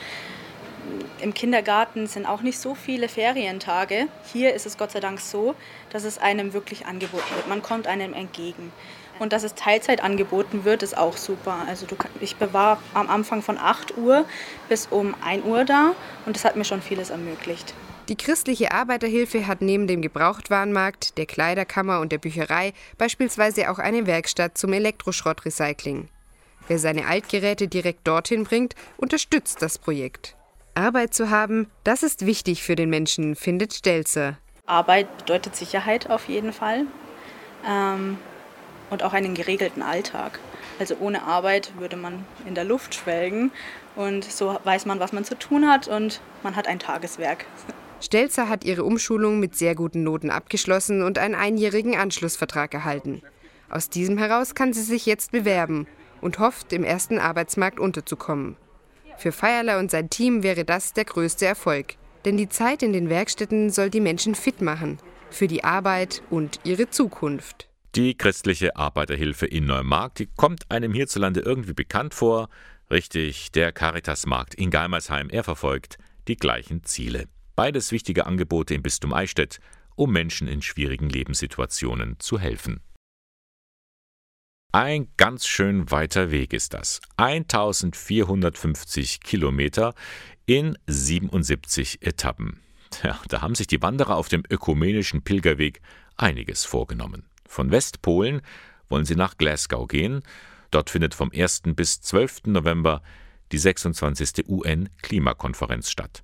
im 1.22 1.34
Kindergarten 1.34 2.08
sind 2.08 2.26
auch 2.26 2.42
nicht 2.42 2.60
so 2.60 2.76
viele 2.76 3.10
Ferientage. 3.10 4.08
Hier 4.32 4.54
ist 4.54 4.66
es 4.66 4.78
Gott 4.78 4.92
sei 4.92 5.00
Dank 5.00 5.20
so, 5.20 5.56
dass 5.92 6.04
es 6.04 6.18
einem 6.18 6.54
wirklich 6.54 6.86
angeboten 6.86 7.36
wird. 7.36 7.48
Man 7.48 7.62
kommt 7.62 7.88
einem 7.88 8.14
entgegen. 8.14 8.72
Und 9.20 9.34
dass 9.34 9.44
es 9.44 9.54
Teilzeit 9.54 10.02
angeboten 10.02 10.64
wird, 10.64 10.82
ist 10.82 10.98
auch 10.98 11.18
super. 11.18 11.66
Also 11.68 11.86
du, 11.86 11.96
ich 12.22 12.36
war 12.54 12.82
am 12.94 13.10
Anfang 13.10 13.42
von 13.42 13.58
8 13.58 13.98
Uhr 13.98 14.26
bis 14.70 14.88
um 14.88 15.14
1 15.22 15.46
Uhr 15.46 15.66
da 15.66 15.94
und 16.26 16.36
das 16.36 16.46
hat 16.46 16.56
mir 16.56 16.64
schon 16.64 16.82
vieles 16.82 17.10
ermöglicht. 17.10 17.74
Die 18.08 18.16
christliche 18.16 18.72
Arbeiterhilfe 18.72 19.46
hat 19.46 19.62
neben 19.62 19.86
dem 19.86 20.02
Gebrauchtwarenmarkt, 20.02 21.18
der 21.18 21.28
Kleiderkammer 21.28 22.00
und 22.00 22.12
der 22.12 22.18
Bücherei 22.18 22.74
beispielsweise 22.98 23.70
auch 23.70 23.78
eine 23.78 24.08
Werkstatt 24.08 24.58
zum 24.58 24.74
Elektroschrottrecycling. 24.74 26.08
Wer 26.68 26.80
seine 26.80 27.06
Altgeräte 27.06 27.68
direkt 27.68 28.08
dorthin 28.08 28.46
bringt, 28.46 28.74
unterstützt 28.98 29.62
das 29.62 29.78
Projekt. 29.78 30.36
Arbeit 30.80 31.14
zu 31.14 31.30
haben, 31.30 31.68
das 31.84 32.04
ist 32.04 32.26
wichtig 32.26 32.64
für 32.64 32.76
den 32.76 32.90
Menschen, 32.90 33.36
findet 33.36 33.74
Stelzer. 33.74 34.38
Arbeit 34.66 35.18
bedeutet 35.18 35.56
Sicherheit 35.56 36.10
auf 36.10 36.30
jeden 36.30 36.54
Fall 36.54 36.86
ähm, 37.68 38.18
und 38.90 39.04
auch 39.04 39.14
einen 39.14 39.36
geregelten 39.36 39.82
Alltag. 39.82 40.40
Also 40.80 40.96
ohne 41.00 41.24
Arbeit 41.24 41.74
würde 41.78 41.98
man 41.98 42.26
in 42.48 42.56
der 42.56 42.64
Luft 42.64 42.96
schwelgen 42.96 43.52
und 43.98 44.24
so 44.24 44.58
weiß 44.64 44.86
man, 44.86 45.02
was 45.02 45.12
man 45.12 45.26
zu 45.26 45.38
tun 45.38 45.68
hat 45.68 45.90
und 45.90 46.22
man 46.44 46.56
hat 46.56 46.68
ein 46.68 46.80
Tageswerk. 46.80 47.46
Stelzer 48.00 48.48
hat 48.48 48.64
ihre 48.64 48.86
Umschulung 48.86 49.42
mit 49.42 49.56
sehr 49.58 49.76
guten 49.76 50.04
Noten 50.04 50.30
abgeschlossen 50.30 51.04
und 51.04 51.18
einen 51.18 51.36
einjährigen 51.36 51.98
Anschlussvertrag 51.98 52.74
erhalten. 52.74 53.22
Aus 53.70 53.90
diesem 53.90 54.18
heraus 54.18 54.56
kann 54.56 54.72
sie 54.72 54.84
sich 54.84 55.06
jetzt 55.06 55.32
bewerben 55.32 55.86
und 56.22 56.40
hofft, 56.40 56.72
im 56.72 56.86
ersten 56.86 57.20
Arbeitsmarkt 57.20 57.80
unterzukommen. 57.80 58.56
Für 59.20 59.34
Feierler 59.34 59.80
und 59.80 59.92
sein 59.92 60.10
Team 60.10 60.44
wäre 60.44 60.64
das 60.64 60.94
der 60.94 61.04
größte 61.04 61.46
Erfolg. 61.46 61.96
Denn 62.24 62.38
die 62.38 62.48
Zeit 62.48 62.82
in 62.82 62.94
den 62.94 63.10
Werkstätten 63.10 63.70
soll 63.70 63.90
die 63.90 64.00
Menschen 64.00 64.34
fit 64.34 64.62
machen. 64.62 64.98
Für 65.30 65.48
die 65.48 65.66
Arbeit 65.66 66.24
und 66.30 66.62
ihre 66.64 66.90
Zukunft. 66.90 67.68
Die 67.96 68.16
christliche 68.18 68.78
Arbeiterhilfe 68.78 69.46
in 69.46 69.66
Neumarkt, 69.66 70.20
die 70.20 70.28
kommt 70.38 70.72
einem 70.72 70.94
hierzulande 70.94 71.42
irgendwie 71.42 71.74
bekannt 71.74 72.14
vor. 72.14 72.48
Richtig, 72.90 73.52
der 73.52 73.74
Caritasmarkt 73.74 74.56
in 74.56 74.72
Geimersheim, 74.72 75.30
er 75.30 75.44
verfolgt 75.44 75.98
die 76.30 76.38
gleichen 76.38 76.86
Ziele. 76.86 77.26
Beides 77.58 77.92
wichtige 77.92 78.26
Angebote 78.26 78.74
im 78.74 78.84
Bistum 78.84 79.12
Eichstätt, 79.12 79.60
um 79.96 80.14
Menschen 80.14 80.48
in 80.48 80.62
schwierigen 80.62 81.10
Lebenssituationen 81.10 82.16
zu 82.20 82.40
helfen. 82.40 82.80
Ein 84.72 85.08
ganz 85.18 85.48
schön 85.48 85.90
weiter 85.90 86.30
Weg 86.30 86.54
ist 86.54 86.76
das. 86.76 87.02
1450 87.18 89.22
Kilometer 89.22 89.96
in 90.46 90.78
77 90.86 92.04
Etappen. 92.04 92.60
Ja, 93.04 93.20
da 93.30 93.42
haben 93.42 93.56
sich 93.56 93.66
die 93.66 93.82
Wanderer 93.82 94.16
auf 94.16 94.30
dem 94.30 94.44
ökumenischen 94.48 95.24
Pilgerweg 95.24 95.82
einiges 96.18 96.66
vorgenommen. 96.66 97.26
Von 97.48 97.72
Westpolen 97.72 98.42
wollen 98.90 99.06
sie 99.06 99.16
nach 99.16 99.38
Glasgow 99.38 99.88
gehen. 99.88 100.22
Dort 100.70 100.92
findet 100.92 101.16
vom 101.16 101.32
1. 101.34 101.64
bis 101.76 102.02
12. 102.02 102.42
November 102.46 103.02
die 103.52 103.58
26. 103.58 104.48
UN-Klimakonferenz 104.48 105.90
statt. 105.90 106.22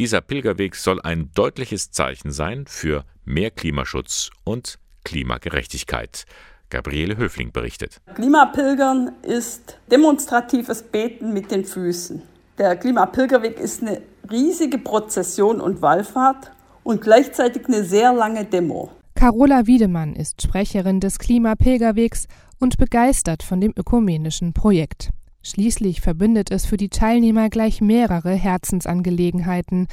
Dieser 0.00 0.20
Pilgerweg 0.20 0.74
soll 0.74 1.00
ein 1.00 1.30
deutliches 1.32 1.92
Zeichen 1.92 2.32
sein 2.32 2.66
für 2.66 3.04
mehr 3.24 3.52
Klimaschutz 3.52 4.30
und 4.42 4.80
Klimagerechtigkeit. 5.04 6.26
Gabriele 6.72 7.18
Höfling 7.18 7.52
berichtet. 7.52 8.00
Klimapilgern 8.14 9.12
ist 9.20 9.78
demonstratives 9.90 10.82
Beten 10.82 11.34
mit 11.34 11.50
den 11.50 11.66
Füßen. 11.66 12.22
Der 12.56 12.76
Klimapilgerweg 12.76 13.60
ist 13.60 13.82
eine 13.82 14.00
riesige 14.30 14.78
Prozession 14.78 15.60
und 15.60 15.82
Wallfahrt 15.82 16.50
und 16.82 17.02
gleichzeitig 17.02 17.66
eine 17.66 17.84
sehr 17.84 18.14
lange 18.14 18.46
Demo. 18.46 18.90
Carola 19.14 19.66
Wiedemann 19.66 20.14
ist 20.14 20.40
Sprecherin 20.40 20.98
des 20.98 21.18
Klimapilgerwegs 21.18 22.26
und 22.58 22.78
begeistert 22.78 23.42
von 23.42 23.60
dem 23.60 23.74
ökumenischen 23.76 24.54
Projekt. 24.54 25.10
Schließlich 25.42 26.00
verbindet 26.00 26.50
es 26.50 26.64
für 26.64 26.78
die 26.78 26.88
Teilnehmer 26.88 27.50
gleich 27.50 27.82
mehrere 27.82 28.32
Herzensangelegenheiten, 28.32 29.88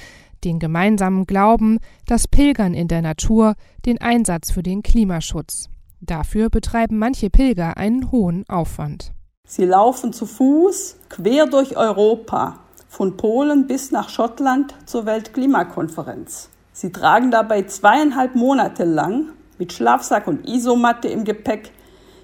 den 0.45 0.59
gemeinsamen 0.59 1.25
Glauben, 1.25 1.79
das 2.05 2.29
Pilgern 2.29 2.74
in 2.74 2.88
der 2.88 3.01
Natur, 3.01 3.55
den 3.86 4.00
Einsatz 4.00 4.51
für 4.51 4.63
den 4.63 4.81
Klimaschutz. 4.81 5.69
Dafür 6.01 6.50
betreiben 6.50 6.98
manche 6.98 7.29
Pilger 7.29 7.77
einen 7.77 8.12
hohen 8.12 8.46
Aufwand. 8.48 9.12
Sie 9.48 9.65
laufen 9.65 10.13
zu 10.13 10.25
Fuß 10.25 10.98
quer 11.10 11.48
durch 11.48 11.75
Europa, 11.75 12.60
von 12.88 13.18
Polen 13.18 13.68
bis 13.68 13.91
nach 13.91 14.10
Schottland 14.10 14.74
zur 14.86 15.06
Weltklimakonferenz. 15.06 16.50
Sie 16.74 16.91
tragen 16.91 17.32
dabei 17.32 17.63
zweieinhalb 17.63 18.36
Monate 18.36 18.84
lang 18.84 19.34
mit 19.58 19.74
Schlafsack 19.74 20.27
und 20.27 20.48
Isomatte 20.48 21.08
im 21.08 21.24
Gepäck 21.24 21.72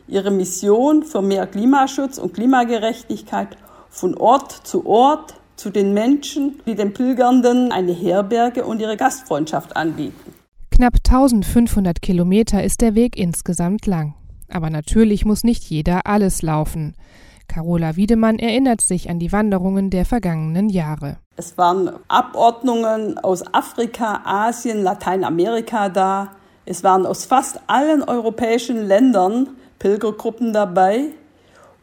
ihre 0.08 0.32
Mission 0.32 1.04
für 1.04 1.22
mehr 1.22 1.48
Klimaschutz 1.48 2.18
und 2.18 2.34
Klimagerechtigkeit 2.34 3.58
von 3.90 4.16
Ort 4.18 4.52
zu 4.52 4.86
Ort 4.86 5.36
zu 5.56 5.70
den 5.70 5.94
Menschen, 5.94 6.62
die 6.66 6.76
den 6.76 6.94
Pilgernden 6.94 7.72
eine 7.72 7.92
Herberge 7.92 8.66
und 8.66 8.80
ihre 8.80 8.98
Gastfreundschaft 8.98 9.76
anbieten. 9.76 10.34
Knapp 10.76 10.96
1500 11.08 12.02
Kilometer 12.02 12.62
ist 12.62 12.82
der 12.82 12.96
Weg 12.96 13.18
insgesamt 13.18 13.86
lang. 13.86 14.14
Aber 14.50 14.70
natürlich 14.70 15.24
muss 15.24 15.46
nicht 15.46 15.64
jeder 15.64 16.06
alles 16.06 16.42
laufen. 16.42 16.98
Carola 17.48 17.96
Wiedemann 17.96 18.40
erinnert 18.40 18.82
sich 18.82 19.10
an 19.10 19.18
die 19.18 19.32
Wanderungen 19.32 19.90
der 19.90 20.04
vergangenen 20.04 20.68
Jahre. 20.68 21.16
Es 21.38 21.58
waren 21.58 21.92
Abordnungen 22.10 23.18
aus 23.18 23.42
Afrika, 23.54 24.24
Asien, 24.26 24.84
Lateinamerika 24.84 25.88
da. 25.88 26.32
Es 26.66 26.84
waren 26.84 27.06
aus 27.06 27.24
fast 27.24 27.62
allen 27.68 28.04
europäischen 28.04 28.86
Ländern 28.86 29.52
Pilgergruppen 29.80 30.52
dabei 30.52 31.06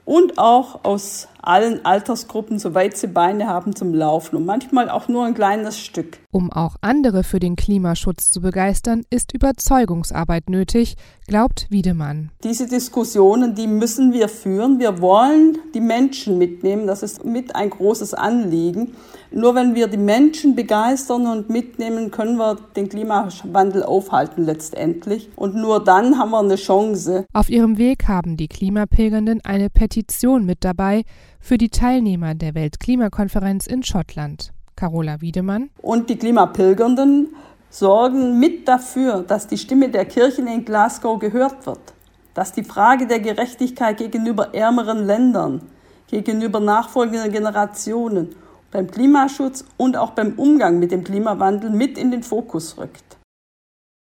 und 0.04 0.36
auch 0.36 0.84
aus 0.84 1.28
allen 1.40 1.82
Altersgruppen, 1.86 2.58
soweit 2.58 2.98
sie 2.98 3.06
Beine 3.06 3.46
haben 3.46 3.74
zum 3.74 3.94
Laufen 3.94 4.36
und 4.36 4.44
manchmal 4.44 4.90
auch 4.90 5.08
nur 5.08 5.24
ein 5.24 5.32
kleines 5.32 5.78
Stück. 5.80 6.18
Um 6.34 6.50
auch 6.50 6.76
andere 6.80 7.24
für 7.24 7.40
den 7.40 7.56
Klimaschutz 7.56 8.30
zu 8.30 8.40
begeistern, 8.40 9.02
ist 9.10 9.34
Überzeugungsarbeit 9.34 10.48
nötig, 10.48 10.96
glaubt 11.26 11.66
Wiedemann. 11.68 12.30
Diese 12.42 12.66
Diskussionen, 12.66 13.54
die 13.54 13.66
müssen 13.66 14.14
wir 14.14 14.30
führen. 14.30 14.78
Wir 14.78 15.02
wollen 15.02 15.58
die 15.74 15.82
Menschen 15.82 16.38
mitnehmen. 16.38 16.86
Das 16.86 17.02
ist 17.02 17.26
mit 17.26 17.54
ein 17.54 17.68
großes 17.68 18.14
Anliegen. 18.14 18.94
Nur 19.30 19.54
wenn 19.54 19.74
wir 19.74 19.88
die 19.88 19.98
Menschen 19.98 20.56
begeistern 20.56 21.26
und 21.26 21.50
mitnehmen, 21.50 22.10
können 22.10 22.38
wir 22.38 22.56
den 22.76 22.88
Klimawandel 22.88 23.82
aufhalten 23.82 24.46
letztendlich. 24.46 25.28
Und 25.36 25.54
nur 25.54 25.84
dann 25.84 26.18
haben 26.18 26.30
wir 26.30 26.40
eine 26.40 26.56
Chance. 26.56 27.26
Auf 27.34 27.50
ihrem 27.50 27.76
Weg 27.76 28.08
haben 28.08 28.38
die 28.38 28.48
Klimapilgernden 28.48 29.42
eine 29.44 29.68
Petition 29.68 30.46
mit 30.46 30.64
dabei 30.64 31.02
für 31.40 31.58
die 31.58 31.68
Teilnehmer 31.68 32.34
der 32.34 32.54
Weltklimakonferenz 32.54 33.66
in 33.66 33.82
Schottland. 33.82 34.54
Carola 34.82 35.20
Wiedemann. 35.20 35.70
Und 35.80 36.10
die 36.10 36.16
Klimapilgernden 36.18 37.36
sorgen 37.70 38.40
mit 38.40 38.66
dafür, 38.66 39.22
dass 39.22 39.46
die 39.46 39.56
Stimme 39.56 39.88
der 39.90 40.06
Kirchen 40.06 40.48
in 40.48 40.64
Glasgow 40.64 41.20
gehört 41.20 41.66
wird, 41.66 41.94
dass 42.34 42.52
die 42.52 42.64
Frage 42.64 43.06
der 43.06 43.20
Gerechtigkeit 43.20 43.98
gegenüber 43.98 44.52
ärmeren 44.56 45.06
Ländern, 45.06 45.62
gegenüber 46.08 46.58
nachfolgenden 46.58 47.30
Generationen 47.30 48.34
beim 48.72 48.90
Klimaschutz 48.90 49.64
und 49.76 49.96
auch 49.96 50.10
beim 50.10 50.32
Umgang 50.32 50.80
mit 50.80 50.90
dem 50.90 51.04
Klimawandel 51.04 51.70
mit 51.70 51.96
in 51.96 52.10
den 52.10 52.24
Fokus 52.24 52.76
rückt. 52.76 53.18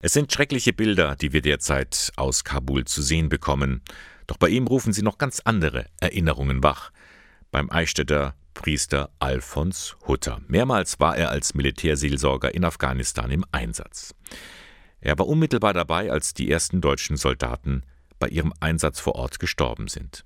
Es 0.03 0.13
sind 0.13 0.31
schreckliche 0.31 0.75
Bilder, 0.75 1.17
die 1.17 1.33
wir 1.33 1.41
derzeit 1.41 2.13
aus 2.17 2.45
Kabul 2.45 2.85
zu 2.85 3.01
sehen 3.01 3.31
bekommen. 3.31 3.81
Doch 4.27 4.37
bei 4.37 4.51
ihm 4.51 4.67
rufen 4.67 4.93
sie 4.93 5.03
noch 5.03 5.17
ganz 5.17 5.41
andere 5.47 5.87
Erinnerungen 5.99 6.63
wach. 6.63 6.91
Beim 7.51 7.71
Eichstätter 7.71 8.35
Priester 8.59 9.09
Alfons 9.21 9.97
Hutter. 10.09 10.41
Mehrmals 10.49 10.99
war 10.99 11.17
er 11.17 11.31
als 11.31 11.55
Militärseelsorger 11.55 12.53
in 12.53 12.65
Afghanistan 12.65 13.31
im 13.31 13.45
Einsatz. 13.53 14.17
Er 15.01 15.17
war 15.17 15.29
unmittelbar 15.29 15.73
dabei, 15.73 16.11
als 16.11 16.35
die 16.35 16.51
ersten 16.51 16.81
deutschen 16.81 17.17
Soldaten 17.17 17.85
bei 18.19 18.27
ihrem 18.27 18.53
Einsatz 18.59 18.99
vor 18.99 19.15
Ort 19.15 19.39
gestorben 19.39 19.87
sind. 19.87 20.25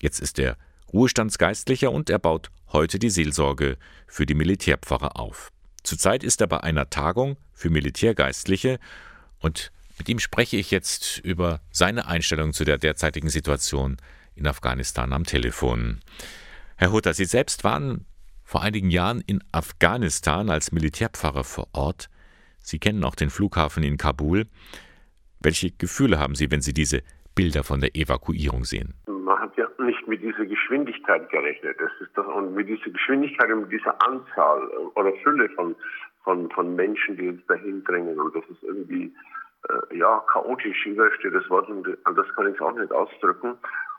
Jetzt 0.00 0.20
ist 0.20 0.38
er 0.38 0.56
Ruhestandsgeistlicher 0.90 1.92
und 1.92 2.08
er 2.08 2.18
baut 2.18 2.50
heute 2.72 2.98
die 2.98 3.10
Seelsorge 3.10 3.76
für 4.06 4.24
die 4.24 4.34
Militärpfarrer 4.34 5.20
auf. 5.20 5.52
Zurzeit 5.82 6.24
ist 6.24 6.40
er 6.40 6.46
bei 6.46 6.60
einer 6.60 6.88
Tagung 6.88 7.36
für 7.52 7.68
Militärgeistliche 7.68 8.78
und 9.38 9.70
mit 9.98 10.08
ihm 10.08 10.18
spreche 10.18 10.56
ich 10.56 10.70
jetzt 10.70 11.18
über 11.18 11.60
seine 11.70 12.06
Einstellung 12.06 12.54
zu 12.54 12.64
der 12.64 12.78
derzeitigen 12.78 13.28
Situation 13.28 13.98
in 14.34 14.46
Afghanistan 14.46 15.12
am 15.12 15.24
Telefon. 15.24 16.00
Herr 16.76 16.90
Hutter, 16.90 17.14
Sie 17.14 17.24
selbst 17.24 17.62
waren 17.62 18.04
vor 18.42 18.62
einigen 18.62 18.90
Jahren 18.90 19.22
in 19.26 19.42
Afghanistan 19.52 20.50
als 20.50 20.72
Militärpfarrer 20.72 21.44
vor 21.44 21.68
Ort. 21.72 22.10
Sie 22.58 22.80
kennen 22.80 23.04
auch 23.04 23.14
den 23.14 23.30
Flughafen 23.30 23.84
in 23.84 23.96
Kabul. 23.96 24.46
Welche 25.40 25.70
Gefühle 25.70 26.18
haben 26.18 26.34
Sie, 26.34 26.50
wenn 26.50 26.62
Sie 26.62 26.72
diese 26.72 27.02
Bilder 27.36 27.62
von 27.62 27.80
der 27.80 27.94
Evakuierung 27.94 28.64
sehen? 28.64 28.94
Man 29.06 29.38
hat 29.38 29.56
ja 29.56 29.68
nicht 29.78 30.06
mit 30.08 30.20
dieser 30.22 30.46
Geschwindigkeit 30.46 31.30
gerechnet. 31.30 31.76
Das 31.78 31.92
ist 32.00 32.10
doch, 32.16 32.26
und 32.26 32.54
mit 32.54 32.68
dieser 32.68 32.90
Geschwindigkeit 32.90 33.52
und 33.52 33.62
mit 33.62 33.72
dieser 33.72 33.94
Anzahl 34.06 34.66
oder 34.96 35.12
Fülle 35.22 35.48
von, 35.50 35.76
von, 36.24 36.50
von 36.50 36.74
Menschen, 36.74 37.16
die 37.16 37.28
uns 37.28 37.46
dahin 37.46 37.84
drängen. 37.84 38.18
Und 38.18 38.34
das 38.34 38.44
ist 38.50 38.62
irgendwie 38.62 39.14
äh, 39.68 39.96
ja, 39.96 40.22
chaotisch, 40.32 40.86
wie 40.86 40.98
steht 41.18 41.34
das 41.34 41.48
Wort, 41.50 41.68
und 41.68 41.86
das 41.86 42.26
kann 42.34 42.52
ich 42.52 42.60
auch 42.60 42.74
nicht 42.74 42.92
ausdrücken. 42.92 43.54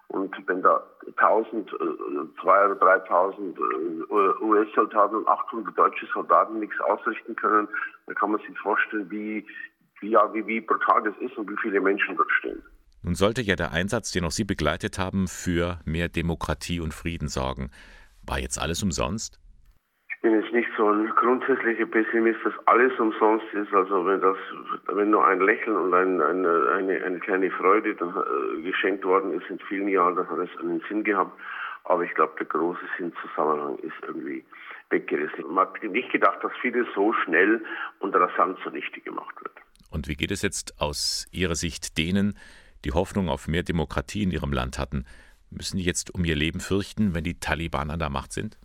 Und 0.07 0.35
wenn 0.47 0.61
da 0.61 0.83
1000, 1.17 1.71
2.000 1.71 2.71
oder 2.75 3.05
3.000 3.05 3.57
äh, 3.57 4.43
US-Soldaten 4.43 5.15
und 5.15 5.27
800 5.27 5.77
deutsche 5.77 6.05
Soldaten 6.13 6.59
nichts 6.59 6.79
ausrichten 6.81 7.35
können, 7.35 7.67
dann 8.05 8.15
kann 8.15 8.31
man 8.31 8.41
sich 8.41 8.57
vorstellen, 8.59 9.09
wie, 9.09 9.45
wie, 9.99 10.11
ja, 10.11 10.31
wie, 10.33 10.45
wie 10.45 10.61
brutal 10.61 11.03
das 11.03 11.15
ist 11.19 11.37
und 11.37 11.49
wie 11.49 11.57
viele 11.61 11.81
Menschen 11.81 12.15
dort 12.15 12.31
stehen. 12.31 12.61
Nun 13.01 13.15
sollte 13.15 13.41
ja 13.41 13.55
der 13.55 13.71
Einsatz, 13.71 14.11
den 14.11 14.25
auch 14.25 14.31
Sie 14.31 14.45
begleitet 14.45 14.97
haben, 14.97 15.27
für 15.27 15.79
mehr 15.85 16.09
Demokratie 16.09 16.79
und 16.79 16.93
Frieden 16.93 17.27
sorgen. 17.27 17.69
War 18.23 18.39
jetzt 18.39 18.59
alles 18.59 18.81
umsonst? 18.81 19.39
Ich 20.25 20.31
bin 20.31 20.41
jetzt 20.41 20.53
nicht 20.53 20.69
so 20.75 20.89
ein 20.89 21.07
grundsätzlicher 21.09 21.85
Pessimist, 21.85 22.39
dass 22.43 22.53
alles 22.65 22.99
umsonst 22.99 23.45
ist. 23.53 23.71
Also 23.71 24.07
wenn 24.07 24.19
das, 24.21 24.35
wenn 24.87 25.11
nur 25.11 25.23
ein 25.23 25.39
Lächeln 25.39 25.77
und 25.77 25.93
ein, 25.93 26.19
eine, 26.19 26.71
eine, 26.71 27.03
eine 27.05 27.19
kleine 27.19 27.51
Freude 27.51 27.93
dann, 27.93 28.09
äh, 28.09 28.61
geschenkt 28.63 29.05
worden 29.05 29.39
ist 29.39 29.47
in 29.51 29.59
vielen 29.69 29.87
Jahren, 29.87 30.15
dann 30.15 30.27
hat 30.27 30.39
es 30.39 30.59
einen 30.59 30.81
Sinn 30.89 31.03
gehabt. 31.03 31.39
Aber 31.83 32.01
ich 32.01 32.11
glaube, 32.15 32.33
der 32.39 32.47
große 32.47 32.81
Sinnzusammenhang 32.97 33.77
ist 33.83 33.93
irgendwie 34.01 34.43
weggerissen. 34.89 35.45
Man 35.47 35.67
hat 35.67 35.83
nicht 35.83 36.11
gedacht, 36.11 36.43
dass 36.43 36.53
vieles 36.59 36.87
so 36.95 37.13
schnell 37.23 37.63
und 37.99 38.15
rasant 38.15 38.57
zunichte 38.63 39.01
gemacht 39.01 39.35
wird. 39.43 39.53
Und 39.91 40.07
wie 40.07 40.15
geht 40.15 40.31
es 40.31 40.41
jetzt 40.41 40.81
aus 40.81 41.27
Ihrer 41.29 41.53
Sicht 41.53 41.99
denen, 41.99 42.35
die 42.83 42.93
Hoffnung 42.93 43.29
auf 43.29 43.47
mehr 43.47 43.61
Demokratie 43.61 44.23
in 44.23 44.31
ihrem 44.31 44.53
Land 44.53 44.79
hatten? 44.79 45.05
Müssen 45.51 45.77
die 45.77 45.83
jetzt 45.83 46.15
um 46.15 46.25
ihr 46.25 46.35
Leben 46.35 46.61
fürchten, 46.61 47.13
wenn 47.13 47.23
die 47.23 47.39
Taliban 47.39 47.91
an 47.91 47.99
der 47.99 48.09
Macht 48.09 48.33
sind? 48.33 48.57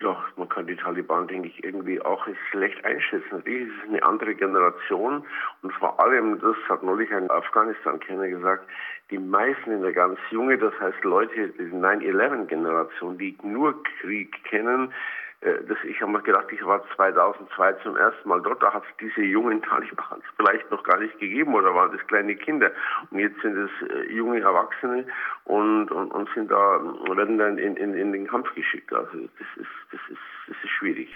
Ja, 0.00 0.16
man 0.36 0.48
kann 0.48 0.68
die 0.68 0.76
Taliban, 0.76 1.26
denke 1.26 1.48
ich, 1.48 1.64
irgendwie 1.64 2.00
auch 2.00 2.24
schlecht 2.50 2.84
einschätzen. 2.84 3.28
Natürlich 3.32 3.68
ist 3.68 3.74
es 3.82 3.88
eine 3.88 4.02
andere 4.04 4.32
Generation 4.32 5.24
und 5.62 5.72
vor 5.72 5.98
allem, 5.98 6.38
das 6.40 6.56
hat 6.68 6.84
neulich 6.84 7.12
ein 7.12 7.28
Afghanistan-Kenner 7.28 8.28
gesagt, 8.28 8.64
die 9.10 9.18
meisten 9.18 9.72
in 9.72 9.82
der 9.82 9.92
ganz 9.92 10.20
junge, 10.30 10.56
das 10.56 10.72
heißt 10.78 11.02
Leute, 11.02 11.48
diese 11.48 11.74
9-11-Generation, 11.74 13.18
die 13.18 13.36
nur 13.42 13.82
Krieg 14.00 14.32
kennen, 14.44 14.92
das, 15.40 15.78
ich 15.84 16.00
habe 16.00 16.10
mir 16.10 16.22
gedacht, 16.22 16.46
ich 16.50 16.64
war 16.64 16.82
2002 16.96 17.72
zum 17.84 17.96
ersten 17.96 18.28
Mal 18.28 18.42
dort, 18.42 18.60
da 18.60 18.72
hat 18.74 18.82
es 18.82 18.96
diese 19.00 19.22
jungen 19.22 19.62
Talibans 19.62 20.24
vielleicht 20.36 20.68
noch 20.70 20.82
gar 20.82 20.98
nicht 20.98 21.18
gegeben 21.20 21.54
oder 21.54 21.74
waren 21.74 21.96
das 21.96 22.04
kleine 22.08 22.34
Kinder. 22.34 22.72
Und 23.10 23.20
jetzt 23.20 23.40
sind 23.42 23.56
es 23.56 23.70
äh, 23.88 24.12
junge 24.12 24.40
Erwachsene 24.40 25.06
und, 25.44 25.90
und, 25.90 26.10
und 26.10 26.28
sind 26.34 26.50
da, 26.50 26.80
werden 27.16 27.38
dann 27.38 27.56
in, 27.58 27.76
in, 27.76 27.94
in 27.94 28.12
den 28.12 28.26
Kampf 28.26 28.52
geschickt. 28.54 28.92
Also 28.92 29.12
das 29.12 29.48
ist, 29.56 29.68
das 29.92 30.00
ist, 30.10 30.18
das 30.48 30.56
ist 30.62 30.70
schwierig. 30.70 31.08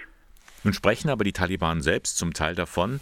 Nun 0.63 0.73
sprechen 0.73 1.09
aber 1.09 1.25
die 1.25 1.33
Taliban 1.33 1.81
selbst 1.81 2.17
zum 2.17 2.33
Teil 2.33 2.55
davon, 2.55 3.01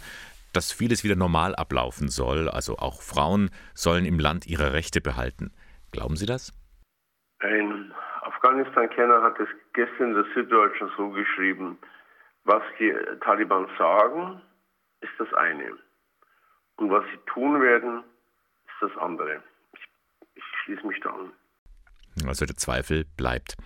dass 0.52 0.72
vieles 0.72 1.04
wieder 1.04 1.16
normal 1.16 1.54
ablaufen 1.54 2.08
soll. 2.08 2.48
Also 2.48 2.78
auch 2.78 3.00
Frauen 3.00 3.50
sollen 3.74 4.04
im 4.04 4.18
Land 4.18 4.46
ihre 4.46 4.72
Rechte 4.72 5.00
behalten. 5.00 5.52
Glauben 5.92 6.16
Sie 6.16 6.26
das? 6.26 6.52
Ein 7.38 7.92
Afghanistan-Kenner 8.52 9.22
hat 9.22 9.40
es 9.40 9.48
gestern 9.72 10.10
in 10.10 10.14
der 10.14 10.26
Süddeutschen 10.34 10.90
so 10.96 11.08
geschrieben, 11.10 11.78
was 12.44 12.62
die 12.78 12.92
Taliban 13.24 13.66
sagen, 13.78 14.42
ist 15.00 15.12
das 15.18 15.32
eine. 15.34 15.72
Und 16.76 16.90
was 16.90 17.04
sie 17.06 17.18
tun 17.32 17.62
werden, 17.62 18.04
ist 18.66 18.74
das 18.82 18.90
andere. 19.00 19.42
Ich, 19.72 19.80
ich 20.34 20.44
schließe 20.64 20.86
mich 20.86 21.00
da 21.00 21.10
an. 21.10 21.32
Also 22.26 22.44
der 22.44 22.56
Zweifel 22.56 23.06
bleibt. 23.16 23.56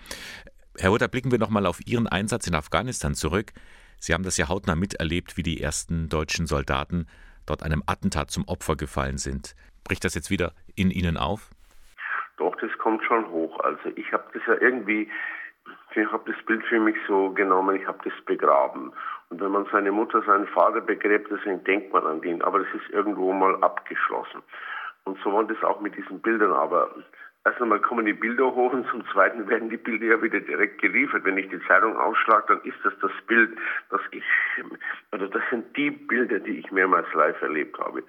Herr 0.77 0.91
Hutter, 0.91 1.09
blicken 1.09 1.31
wir 1.31 1.39
nochmal 1.39 1.65
auf 1.65 1.79
Ihren 1.85 2.07
Einsatz 2.07 2.47
in 2.47 2.55
Afghanistan 2.55 3.13
zurück. 3.13 3.51
Sie 3.99 4.13
haben 4.13 4.23
das 4.23 4.37
ja 4.37 4.47
hautnah 4.47 4.75
miterlebt, 4.75 5.35
wie 5.35 5.43
die 5.43 5.59
ersten 5.59 6.07
deutschen 6.07 6.47
Soldaten 6.47 7.07
dort 7.45 7.61
einem 7.61 7.83
Attentat 7.87 8.31
zum 8.31 8.47
Opfer 8.47 8.77
gefallen 8.77 9.17
sind. 9.17 9.53
Bricht 9.83 10.05
das 10.05 10.15
jetzt 10.15 10.29
wieder 10.29 10.53
in 10.75 10.91
Ihnen 10.91 11.17
auf? 11.17 11.49
Doch, 12.37 12.55
das 12.57 12.71
kommt 12.77 13.03
schon 13.03 13.29
hoch. 13.29 13.59
Also 13.61 13.89
ich 13.95 14.11
habe 14.13 14.25
das 14.33 14.41
ja 14.45 14.55
irgendwie, 14.61 15.09
ich 15.95 16.11
habe 16.11 16.31
das 16.31 16.45
Bild 16.45 16.63
für 16.65 16.79
mich 16.79 16.95
so 17.07 17.31
genommen, 17.31 17.75
ich 17.75 17.87
habe 17.87 17.99
das 18.03 18.13
begraben. 18.25 18.93
Und 19.29 19.41
wenn 19.41 19.51
man 19.51 19.67
seine 19.71 19.91
Mutter, 19.91 20.21
seinen 20.21 20.47
Vater 20.47 20.81
begräbt, 20.81 21.29
deswegen 21.31 21.63
denkt 21.63 21.91
man 21.91 22.05
an 22.05 22.21
den. 22.21 22.41
Aber 22.43 22.59
das 22.59 22.67
ist 22.73 22.89
irgendwo 22.91 23.33
mal 23.33 23.55
abgeschlossen. 23.63 24.41
Und 25.03 25.17
so 25.23 25.33
war 25.33 25.43
das 25.45 25.61
auch 25.63 25.81
mit 25.81 25.97
diesen 25.97 26.21
Bildern. 26.21 26.53
Aber 26.53 26.91
erst 27.43 27.61
einmal 27.61 27.79
kommen 27.79 28.05
die 28.05 28.13
Bilder 28.13 28.53
hoch 28.53 28.71
und 28.71 28.87
zum 28.89 29.05
Zweiten 29.07 29.47
werden 29.49 29.69
die 29.69 29.77
Bilder 29.77 30.05
ja 30.05 30.21
wieder 30.21 30.39
direkt 30.39 30.79
geliefert. 30.81 31.23
Wenn 31.25 31.37
ich 31.37 31.49
die 31.49 31.61
Zeitung 31.67 31.97
aufschlage, 31.97 32.45
dann 32.49 32.61
ist 32.61 32.77
das 32.83 32.93
das 33.01 33.11
Bild, 33.25 33.57
das 33.89 34.01
ich, 34.11 34.23
also 35.11 35.27
das 35.27 35.41
sind 35.49 35.75
die 35.75 35.91
Bilder, 35.91 36.39
die 36.39 36.59
ich 36.59 36.71
mehrmals 36.71 37.11
live 37.13 37.41
erlebt 37.41 37.79
habe. 37.79 38.03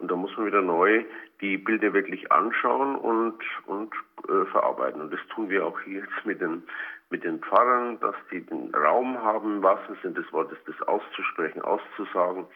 Und 0.00 0.10
da 0.10 0.16
muss 0.16 0.34
man 0.36 0.46
wieder 0.46 0.62
neu 0.62 1.04
die 1.40 1.56
Bilder 1.56 1.92
wirklich 1.92 2.30
anschauen 2.32 2.96
und, 2.96 3.38
und 3.66 3.92
äh, 4.28 4.44
verarbeiten. 4.50 5.00
Und 5.00 5.12
das 5.12 5.20
tun 5.34 5.48
wir 5.48 5.64
auch 5.64 5.78
hier 5.80 6.00
jetzt 6.00 6.26
mit 6.26 6.40
den, 6.40 6.62
mit 7.10 7.24
den 7.24 7.38
Pfarrern, 7.40 7.98
dass 8.00 8.14
die 8.30 8.40
den 8.40 8.74
Raum 8.74 9.18
haben, 9.22 9.56
im 9.56 9.62
wahrsten 9.62 9.96
Sinne 10.02 10.14
des 10.14 10.32
Wortes, 10.32 10.58
das 10.66 10.80
auszusprechen, 10.88 11.62
auszusagen 11.62 12.46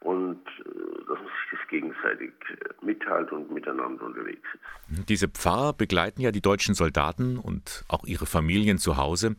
und 0.00 0.40
äh, 0.60 0.98
dass 1.08 1.18
man 1.18 1.26
sich 1.26 1.58
das 1.58 1.68
gegenseitig 1.68 2.32
äh, 2.50 2.84
mitteilt 2.84 3.32
und 3.32 3.50
miteinander 3.50 4.04
unterwegs 4.04 4.46
ist. 4.54 5.08
Diese 5.08 5.28
Pfarrer 5.28 5.74
begleiten 5.74 6.20
ja 6.22 6.32
die 6.32 6.40
deutschen 6.40 6.74
Soldaten 6.74 7.38
und 7.38 7.84
auch 7.88 8.04
ihre 8.04 8.26
Familien 8.26 8.78
zu 8.78 8.96
Hause. 8.96 9.36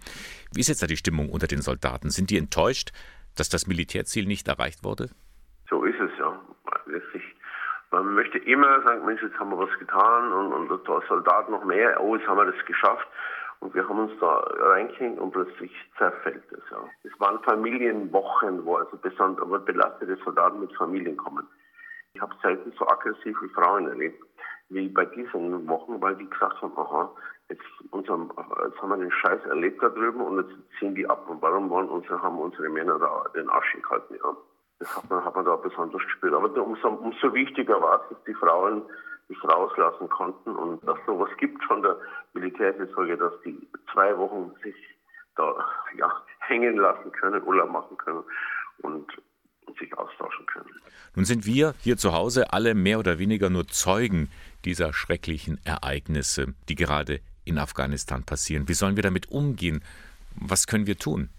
Wie 0.54 0.60
ist 0.60 0.69
jetzt 0.69 0.84
da 0.84 0.88
die 0.88 0.97
Stimmung 0.97 1.30
unter 1.30 1.47
den 1.47 1.62
Soldaten? 1.62 2.10
Sind 2.10 2.30
die 2.30 2.38
enttäuscht, 2.38 2.91
dass 3.36 3.50
das 3.50 3.67
Militärziel 3.67 4.26
nicht 4.28 4.47
erreicht 4.47 4.84
wurde? 4.84 5.10
So 5.69 5.84
ist 5.84 6.00
es 6.00 6.12
ja. 6.19 6.39
Letztlich 6.86 7.24
man 7.91 8.13
möchte 8.13 8.38
immer 8.39 8.82
sagen, 8.84 9.06
Mensch, 9.06 9.21
jetzt 9.21 9.38
haben 9.38 9.51
wir 9.51 9.60
was 9.60 9.80
getan 9.80 10.32
und, 10.32 10.54
und 10.54 10.88
der 10.88 11.01
Soldat 11.08 11.49
noch 11.49 11.63
mehr, 11.65 12.01
oh, 12.01 12.15
jetzt 12.15 12.27
haben 12.27 12.38
wir 12.38 12.45
das 12.45 12.65
geschafft. 12.65 13.08
Und 13.60 13.75
wir 13.75 13.88
haben 13.88 13.99
uns 13.99 14.13
da 14.19 14.39
reingehängt 14.60 15.19
und 15.19 15.32
plötzlich 15.32 15.71
zerfällt 15.97 16.43
es. 16.51 16.63
Ja. 16.71 16.84
Es 17.04 17.19
waren 17.19 17.39
Familienwochen, 17.43 18.65
wo 18.65 18.77
also 18.77 18.97
besonders 18.97 19.65
belastete 19.65 20.17
Soldaten 20.23 20.62
mit 20.62 20.73
Familien 20.75 21.15
kommen. 21.15 21.47
Ich 22.13 22.21
habe 22.21 22.34
selten 22.41 22.73
so 22.77 22.88
aggressive 22.88 23.49
Frauen 23.49 23.88
erlebt 23.88 24.23
wie 24.69 24.88
bei 24.88 25.06
diesen 25.06 25.67
Wochen, 25.67 26.01
weil 26.01 26.15
die 26.15 26.30
gesagt 26.30 26.60
haben, 26.62 26.75
aha, 26.75 27.12
jetzt, 27.49 27.62
unserem, 27.91 28.32
jetzt 28.65 28.82
haben 28.82 28.89
wir 28.89 28.97
den 28.97 29.12
Scheiß 29.12 29.45
erlebt 29.45 29.84
da 29.84 29.89
drüben 29.89 30.21
und 30.21 30.38
jetzt 30.38 30.56
ziehen 30.80 30.95
die 30.95 31.08
ab. 31.08 31.30
Und 31.30 31.41
warum 31.41 31.69
wollen 31.69 31.89
unsere, 31.89 32.21
haben 32.21 32.39
unsere 32.39 32.69
Männer 32.69 32.97
da 32.97 33.25
den 33.36 33.49
Arsch 33.49 33.77
gehalten? 33.80 34.15
Ja. 34.15 34.36
Das 34.82 34.98
hat 34.98 35.08
man, 35.12 35.24
hat 35.24 35.36
man 35.36 35.46
da 35.46 35.56
besonders 35.58 36.02
gespürt. 36.02 36.34
Aber 36.34 36.50
umso, 36.60 36.88
umso 36.88 37.34
wichtiger 37.36 37.80
war 37.80 38.02
es, 38.02 38.10
dass 38.10 38.24
die 38.26 38.34
Frauen 38.34 38.82
sich 39.28 39.38
rauslassen 39.44 40.10
konnten 40.10 40.56
und 40.56 40.86
dass 40.88 40.98
sowas 41.06 41.30
gibt 41.38 41.63
von 41.65 41.84
der 41.84 41.98
Militärseelsorge, 42.34 43.15
dass 43.15 43.34
die 43.46 43.56
zwei 43.94 44.17
Wochen 44.17 44.52
sich 44.63 44.76
da 45.36 45.54
ja, 45.96 46.12
hängen 46.39 46.78
lassen 46.78 47.12
können, 47.12 47.44
Urlaub 47.44 47.70
machen 47.70 47.96
können 47.98 48.24
und, 48.80 49.06
und 49.67 49.78
sich 49.78 49.96
austauschen 49.96 50.48
können. 50.48 50.70
Nun 51.15 51.26
sind 51.26 51.46
wir 51.46 51.76
hier 51.82 51.98
zu 51.98 52.13
Hause 52.13 52.52
alle 52.52 52.74
mehr 52.74 52.98
oder 52.98 53.20
weniger 53.20 53.52
nur 53.52 53.67
Zeugen 53.67 54.32
dieser 54.65 54.94
schrecklichen 54.94 55.60
Ereignisse, 55.63 56.56
die 56.70 56.76
gerade 56.76 57.20
in 57.46 57.60
Afghanistan 57.60 58.24
passieren. 58.24 58.67
Wie 58.67 58.74
sollen 58.74 58.96
wir 58.96 59.04
damit 59.04 59.30
umgehen? 59.30 59.84
Was 60.36 60.65
können 60.65 60.88
wir 60.88 60.98
tun? 60.98 61.30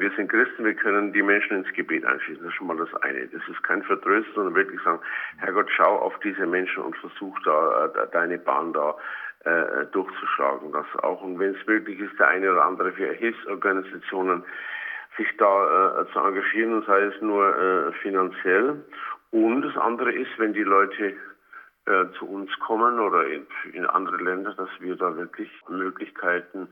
Wir 0.00 0.10
sind 0.16 0.30
Christen, 0.30 0.64
wir 0.64 0.74
können 0.74 1.12
die 1.12 1.22
Menschen 1.22 1.58
ins 1.58 1.72
Gebet 1.74 2.06
einschließen. 2.06 2.42
Das 2.42 2.52
ist 2.52 2.56
schon 2.56 2.68
mal 2.68 2.76
das 2.78 2.94
eine. 3.02 3.26
Das 3.26 3.42
ist 3.46 3.62
kein 3.62 3.82
Vertrösten, 3.82 4.32
sondern 4.34 4.54
wirklich 4.54 4.80
sagen, 4.82 4.98
Herrgott, 5.36 5.68
schau 5.76 5.98
auf 5.98 6.18
diese 6.20 6.46
Menschen 6.46 6.82
und 6.82 6.96
versuch 6.96 7.38
da 7.44 7.84
äh, 7.84 8.06
deine 8.10 8.38
Bahn 8.38 8.72
da 8.72 8.96
äh, 9.44 9.84
durchzuschlagen. 9.92 10.72
Das 10.72 10.86
auch, 11.02 11.20
und 11.20 11.38
wenn 11.38 11.54
es 11.54 11.66
wirklich 11.66 12.00
ist, 12.00 12.18
der 12.18 12.28
eine 12.28 12.50
oder 12.50 12.64
andere 12.64 12.92
für 12.92 13.12
Hilfsorganisationen 13.12 14.42
sich 15.18 15.28
da 15.36 16.00
äh, 16.00 16.12
zu 16.12 16.18
engagieren, 16.18 16.82
sei 16.86 17.02
es 17.02 17.20
nur 17.20 17.54
äh, 17.54 17.92
finanziell. 18.00 18.82
Und 19.32 19.62
das 19.62 19.76
andere 19.76 20.12
ist, 20.12 20.30
wenn 20.38 20.54
die 20.54 20.62
Leute 20.62 21.14
äh, 21.86 22.06
zu 22.18 22.26
uns 22.26 22.50
kommen 22.60 22.98
oder 23.00 23.26
in, 23.26 23.46
in 23.74 23.84
andere 23.84 24.16
Länder, 24.16 24.54
dass 24.54 24.70
wir 24.80 24.96
da 24.96 25.14
wirklich 25.14 25.50
Möglichkeiten 25.68 26.68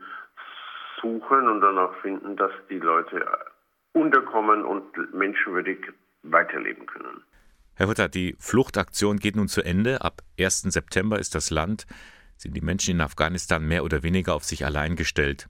suchen 1.01 1.47
und 1.47 1.61
danach 1.61 1.93
finden, 2.01 2.35
dass 2.35 2.51
die 2.69 2.79
Leute 2.79 3.25
unterkommen 3.93 4.63
und 4.63 5.13
menschenwürdig 5.13 5.79
weiterleben 6.23 6.85
können. 6.85 7.23
Herr 7.75 7.87
Hutter, 7.87 8.09
die 8.09 8.35
Fluchtaktion 8.39 9.17
geht 9.17 9.35
nun 9.35 9.47
zu 9.47 9.61
Ende. 9.61 10.01
Ab 10.01 10.21
1. 10.37 10.63
September 10.63 11.17
ist 11.17 11.33
das 11.33 11.49
Land, 11.49 11.87
sind 12.35 12.55
die 12.55 12.61
Menschen 12.61 12.95
in 12.95 13.01
Afghanistan 13.01 13.65
mehr 13.65 13.83
oder 13.83 14.03
weniger 14.03 14.35
auf 14.35 14.43
sich 14.43 14.65
allein 14.65 14.95
gestellt. 14.95 15.47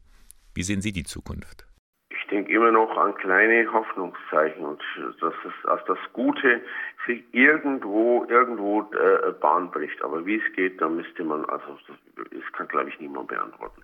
Wie 0.53 0.63
sehen 0.63 0.81
Sie 0.81 0.91
die 0.91 1.03
Zukunft? 1.03 1.65
Ich 2.11 2.27
denke 2.29 2.51
immer 2.51 2.71
noch 2.71 2.95
an 2.97 3.15
kleine 3.15 3.71
Hoffnungszeichen 3.71 4.63
und 4.63 4.81
dass, 5.21 5.33
es, 5.45 5.53
dass 5.63 5.83
das 5.85 5.97
Gute 6.13 6.61
sich 7.07 7.23
irgendwo 7.31 8.25
irgendwo 8.25 8.81
äh, 8.81 9.31
Bahn 9.41 9.71
bricht. 9.71 10.01
Aber 10.03 10.25
wie 10.25 10.35
es 10.35 10.53
geht, 10.55 10.79
da 10.81 10.89
müsste 10.89 11.23
man, 11.23 11.45
also 11.45 11.77
das 12.15 12.53
kann 12.53 12.67
glaube 12.67 12.89
ich 12.89 12.99
niemand 12.99 13.29
beantworten. 13.29 13.81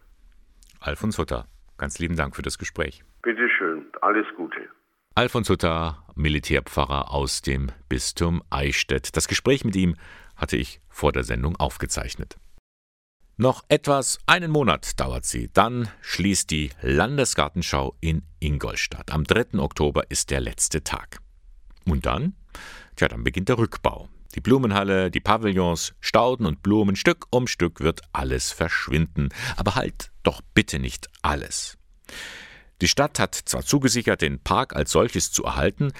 Alfons 0.81 1.17
Hutter, 1.17 1.45
Ganz 1.77 1.99
lieben 1.99 2.15
Dank 2.15 2.35
für 2.35 2.41
das 2.41 2.57
Gespräch. 2.57 3.03
Bitte 3.21 3.49
schön, 3.57 3.85
alles 4.01 4.25
Gute. 4.37 4.69
Alfons 5.15 5.49
Hutter, 5.49 6.05
Militärpfarrer 6.15 7.13
aus 7.13 7.41
dem 7.41 7.71
Bistum 7.87 8.43
Eichstätt. 8.49 9.15
Das 9.15 9.27
Gespräch 9.27 9.63
mit 9.63 9.75
ihm 9.75 9.95
hatte 10.35 10.57
ich 10.57 10.81
vor 10.89 11.11
der 11.11 11.23
Sendung 11.23 11.55
aufgezeichnet. 11.55 12.37
Noch 13.37 13.63
etwas 13.67 14.17
einen 14.27 14.49
Monat 14.49 14.97
dauert 14.99 15.25
sie, 15.25 15.49
dann 15.51 15.89
schließt 16.01 16.49
die 16.51 16.69
Landesgartenschau 16.81 17.95
in 17.99 18.23
Ingolstadt. 18.39 19.11
Am 19.11 19.25
3. 19.25 19.59
Oktober 19.59 20.09
ist 20.09 20.31
der 20.31 20.39
letzte 20.39 20.83
Tag. 20.83 21.19
Und 21.85 22.05
dann? 22.05 22.35
Tja, 22.95 23.09
dann 23.09 23.25
beginnt 23.25 23.49
der 23.49 23.57
Rückbau. 23.57 24.07
Die 24.35 24.41
Blumenhalle, 24.41 25.09
die 25.11 25.21
Pavillons, 25.21 25.93
Stauden 26.01 26.45
und 26.45 26.61
Blumen, 26.61 26.97
Stück 26.97 27.25
um 27.29 27.47
Stück 27.47 27.79
wird 27.79 28.01
alles 28.11 28.51
verschwinden. 28.51 29.29
Aber 29.55 29.75
halt 29.75 30.11
doch 30.23 30.41
bitte 30.53 30.77
nicht 30.77 31.07
alles. 31.21 31.77
Die 32.81 32.89
Stadt 32.89 33.19
hat 33.19 33.35
zwar 33.35 33.63
zugesichert, 33.63 34.21
den 34.21 34.39
Park 34.39 34.75
als 34.75 34.91
solches 34.91 35.31
zu 35.31 35.45
erhalten, 35.45 35.93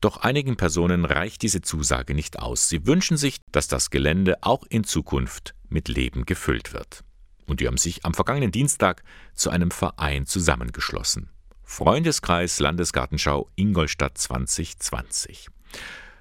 doch 0.00 0.18
einigen 0.18 0.56
Personen 0.56 1.04
reicht 1.04 1.42
diese 1.42 1.60
Zusage 1.60 2.14
nicht 2.14 2.38
aus. 2.38 2.68
Sie 2.68 2.86
wünschen 2.86 3.16
sich, 3.16 3.38
dass 3.50 3.68
das 3.68 3.90
Gelände 3.90 4.38
auch 4.42 4.64
in 4.68 4.84
Zukunft 4.84 5.54
mit 5.68 5.88
Leben 5.88 6.24
gefüllt 6.24 6.72
wird. 6.72 7.02
Und 7.46 7.60
die 7.60 7.66
haben 7.66 7.78
sich 7.78 8.04
am 8.04 8.14
vergangenen 8.14 8.52
Dienstag 8.52 9.02
zu 9.34 9.50
einem 9.50 9.70
Verein 9.70 10.24
zusammengeschlossen. 10.24 11.30
Freundeskreis 11.64 12.60
Landesgartenschau 12.60 13.50
Ingolstadt 13.56 14.16
2020. 14.16 15.48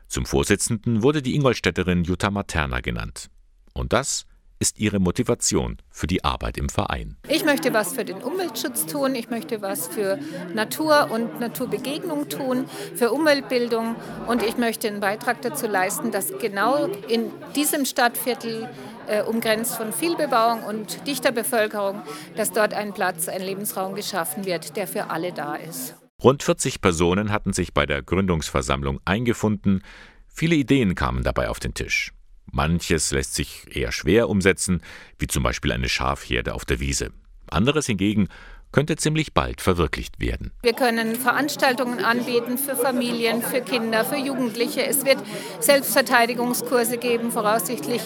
Zum 0.08 0.26
Vorsitzenden 0.26 1.04
wurde 1.04 1.22
die 1.22 1.36
Ingolstädterin 1.36 2.04
Jutta 2.04 2.32
Materna 2.32 2.80
genannt. 2.80 3.30
Und 3.74 3.94
das 3.94 4.26
ist 4.60 4.80
ihre 4.80 5.00
Motivation 5.00 5.78
für 5.90 6.08
die 6.08 6.24
Arbeit 6.24 6.58
im 6.58 6.70
Verein. 6.70 7.18
Ich 7.28 7.46
möchte 7.46 7.74
was 7.74 7.94
für 7.94 8.06
den 8.06 8.18
Umweltschutz 8.18 8.86
tun, 8.86 9.14
ich 9.14 9.30
möchte 9.30 9.62
was 9.62 9.88
für 9.88 10.18
Natur 10.54 11.12
und 11.12 11.40
Naturbegegnung 11.40 12.30
tun, 12.30 12.66
für 12.96 13.12
Umweltbildung 13.12 13.96
und 14.28 14.42
ich 14.42 14.58
möchte 14.58 14.88
einen 14.88 15.00
Beitrag 15.00 15.42
dazu 15.42 15.68
leisten, 15.68 16.12
dass 16.12 16.36
genau 16.40 16.86
in 17.08 17.32
diesem 17.56 17.86
Stadtviertel 17.86 18.70
äh, 19.08 19.22
umgrenzt 19.22 19.76
von 19.76 19.94
viel 19.94 20.16
Bebauung 20.16 20.64
und 20.64 21.06
dichter 21.06 21.32
Bevölkerung, 21.32 22.02
dass 22.36 22.52
dort 22.52 22.74
ein 22.74 22.94
Platz, 22.94 23.28
ein 23.28 23.42
Lebensraum 23.42 23.96
geschaffen 23.96 24.46
wird, 24.46 24.76
der 24.76 24.88
für 24.88 25.10
alle 25.10 25.32
da 25.34 25.56
ist. 25.56 25.96
Rund 26.24 26.42
40 26.42 26.82
Personen 26.82 27.32
hatten 27.32 27.54
sich 27.54 27.76
bei 27.76 27.86
der 27.86 28.02
Gründungsversammlung 28.02 29.00
eingefunden. 29.06 29.84
Viele 30.28 30.56
Ideen 30.56 30.96
kamen 30.96 31.24
dabei 31.24 31.48
auf 31.50 31.60
den 31.60 31.76
Tisch. 31.76 32.12
Manches 32.52 33.12
lässt 33.12 33.36
sich 33.36 33.66
eher 33.70 33.92
schwer 33.92 34.28
umsetzen, 34.28 34.82
wie 35.20 35.28
zum 35.28 35.44
Beispiel 35.44 35.72
eine 35.72 35.90
Schafherde 35.90 36.56
auf 36.56 36.66
der 36.66 36.80
Wiese. 36.80 37.12
Anderes 37.52 37.86
hingegen 37.86 38.30
könnte 38.72 38.96
ziemlich 38.96 39.34
bald 39.34 39.62
verwirklicht 39.62 40.20
werden. 40.20 40.52
Wir 40.62 40.74
können 40.74 41.16
Veranstaltungen 41.16 42.04
anbieten 42.04 42.58
für 42.58 42.76
Familien, 42.76 43.42
für 43.42 43.62
Kinder, 43.62 44.06
für 44.06 44.18
Jugendliche. 44.18 44.86
Es 44.86 45.06
wird 45.06 45.18
Selbstverteidigungskurse 45.60 46.98
geben, 46.98 47.32
voraussichtlich 47.32 48.02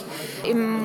im 0.50 0.80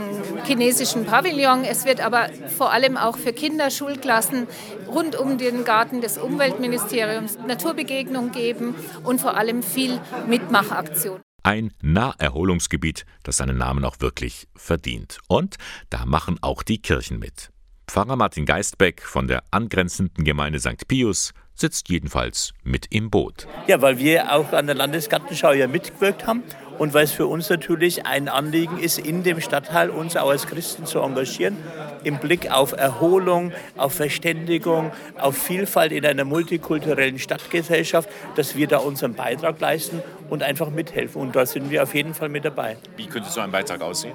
chinesischen 0.45 1.05
Pavillon. 1.05 1.65
Es 1.65 1.85
wird 1.85 2.01
aber 2.01 2.29
vor 2.57 2.73
allem 2.73 2.97
auch 2.97 3.17
für 3.17 3.33
Kinder 3.33 3.71
Schulklassen 3.71 4.47
rund 4.87 5.17
um 5.17 5.39
den 5.39 5.65
Garten 5.65 6.01
des 6.01 6.19
Umweltministeriums 6.19 7.39
Naturbegegnung 7.47 8.33
geben 8.33 8.75
und 9.05 9.21
vor 9.21 9.37
allem 9.37 9.63
viel 9.63 10.01
Mitmachaktion. 10.27 11.21
Ein 11.43 11.73
Naherholungsgebiet, 11.81 13.07
das 13.23 13.37
seinen 13.37 13.57
Namen 13.57 13.85
auch 13.85 14.01
wirklich 14.01 14.49
verdient. 14.57 15.19
Und 15.29 15.59
da 15.91 16.05
machen 16.05 16.39
auch 16.41 16.65
die 16.65 16.83
Kirchen 16.83 17.21
mit. 17.21 17.51
Pfarrer 17.87 18.17
Martin 18.17 18.47
Geistbeck 18.47 19.03
von 19.03 19.29
der 19.29 19.43
angrenzenden 19.51 20.25
Gemeinde 20.25 20.59
St. 20.59 20.89
Pius 20.89 21.33
sitzt 21.55 21.89
jedenfalls 21.89 22.53
mit 22.65 22.87
im 22.91 23.11
Boot. 23.11 23.47
Ja, 23.67 23.81
weil 23.81 23.99
wir 23.99 24.33
auch 24.33 24.53
an 24.53 24.67
der 24.67 24.77
Landesgartenschau 24.77 25.53
ja 25.53 25.67
mitgewirkt 25.67 26.27
haben 26.27 26.43
und 26.79 26.95
weil 26.95 27.05
es 27.05 27.13
für 27.13 27.27
uns 27.27 27.49
natürlich 27.49 28.07
ein 28.07 28.29
Anliegen 28.29 28.79
ist, 28.79 28.99
in 28.99 29.23
dem 29.23 29.41
Stadtteil 29.41 29.91
uns 29.91 30.17
auch 30.17 30.31
als 30.31 30.47
Christen 30.47 30.87
zu 30.87 31.01
engagieren, 31.01 31.57
im 32.05 32.19
Blick 32.19 32.51
auf 32.51 32.73
Erholung, 32.73 33.53
auf 33.77 33.95
Verständigung, 33.95 34.93
auf 35.19 35.37
Vielfalt 35.37 35.93
in 35.93 36.07
einer 36.07 36.25
multikulturellen 36.25 37.19
Stadtgesellschaft, 37.19 38.09
dass 38.37 38.57
wir 38.57 38.67
da 38.69 38.79
unseren 38.79 39.15
Beitrag 39.15 39.61
leisten 39.61 40.03
und 40.31 40.43
einfach 40.43 40.71
mithelfen. 40.71 41.21
Und 41.21 41.37
da 41.37 41.47
sind 41.47 41.71
wir 41.71 41.83
auf 41.83 41.95
jeden 41.95 42.15
Fall 42.15 42.29
mit 42.29 42.45
dabei. 42.45 42.77
Wie 42.97 43.07
könnte 43.07 43.31
so 43.31 43.41
ein 43.41 43.51
Beitrag 43.51 43.81
aussehen? 43.83 44.15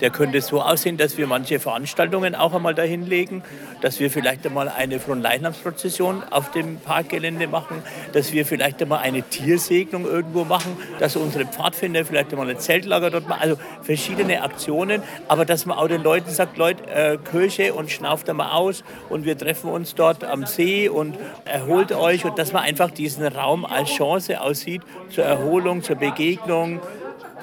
Der 0.00 0.10
könnte 0.10 0.40
so 0.40 0.60
aussehen, 0.60 0.96
dass 0.96 1.18
wir 1.18 1.26
manche 1.26 1.60
Veranstaltungen 1.60 2.34
auch 2.34 2.54
einmal 2.54 2.74
dahin 2.74 3.06
legen, 3.06 3.42
dass 3.80 4.00
wir 4.00 4.10
vielleicht 4.10 4.46
einmal 4.46 4.68
eine 4.68 5.00
Fronleichnamsprozession 5.00 6.22
auf 6.30 6.50
dem 6.50 6.78
Parkgelände 6.78 7.46
machen, 7.46 7.82
dass 8.12 8.32
wir 8.32 8.46
vielleicht 8.46 8.82
einmal 8.82 9.00
eine 9.00 9.22
Tiersegnung 9.22 10.04
irgendwo 10.04 10.44
machen, 10.44 10.76
dass 10.98 11.16
unsere 11.16 11.46
Pfadfinder 11.46 11.99
vielleicht 12.04 12.32
einmal 12.32 12.48
ein 12.48 12.58
Zeltlager 12.58 13.10
dort 13.10 13.28
machen. 13.28 13.42
Also 13.42 13.56
verschiedene 13.82 14.42
Aktionen, 14.42 15.02
aber 15.28 15.44
dass 15.44 15.66
man 15.66 15.78
auch 15.78 15.88
den 15.88 16.02
Leuten 16.02 16.30
sagt, 16.30 16.56
Leute, 16.56 16.86
äh, 16.88 17.18
Kirche 17.18 17.74
und 17.74 17.90
schnauft 17.90 18.28
einmal 18.28 18.52
aus 18.52 18.84
und 19.08 19.24
wir 19.24 19.36
treffen 19.36 19.70
uns 19.70 19.94
dort 19.94 20.24
am 20.24 20.46
See 20.46 20.88
und 20.88 21.16
erholt 21.44 21.92
euch 21.92 22.24
und 22.24 22.38
dass 22.38 22.52
man 22.52 22.62
einfach 22.62 22.90
diesen 22.90 23.26
Raum 23.26 23.64
als 23.64 23.90
Chance 23.90 24.40
aussieht 24.40 24.82
zur 25.10 25.24
Erholung, 25.24 25.82
zur 25.82 25.96
Begegnung. 25.96 26.80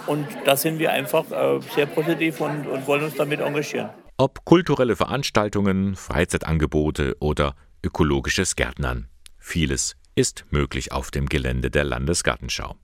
Und 0.05 0.27
da 0.45 0.55
sind 0.55 0.79
wir 0.79 0.91
einfach 0.91 1.29
äh, 1.31 1.59
sehr 1.75 1.85
positiv 1.85 2.39
und, 2.41 2.67
und 2.67 2.87
wollen 2.87 3.03
uns 3.03 3.15
damit 3.15 3.41
engagieren. 3.41 3.89
Ob 4.17 4.45
kulturelle 4.45 4.95
Veranstaltungen, 4.95 5.95
Freizeitangebote 5.95 7.17
oder 7.19 7.55
ökologisches 7.83 8.55
Gärtnern. 8.55 9.09
Vieles 9.37 9.95
ist 10.15 10.45
möglich 10.49 10.91
auf 10.91 11.11
dem 11.11 11.27
Gelände 11.27 11.69
der 11.69 11.83
Landesgartenschau. 11.83 12.75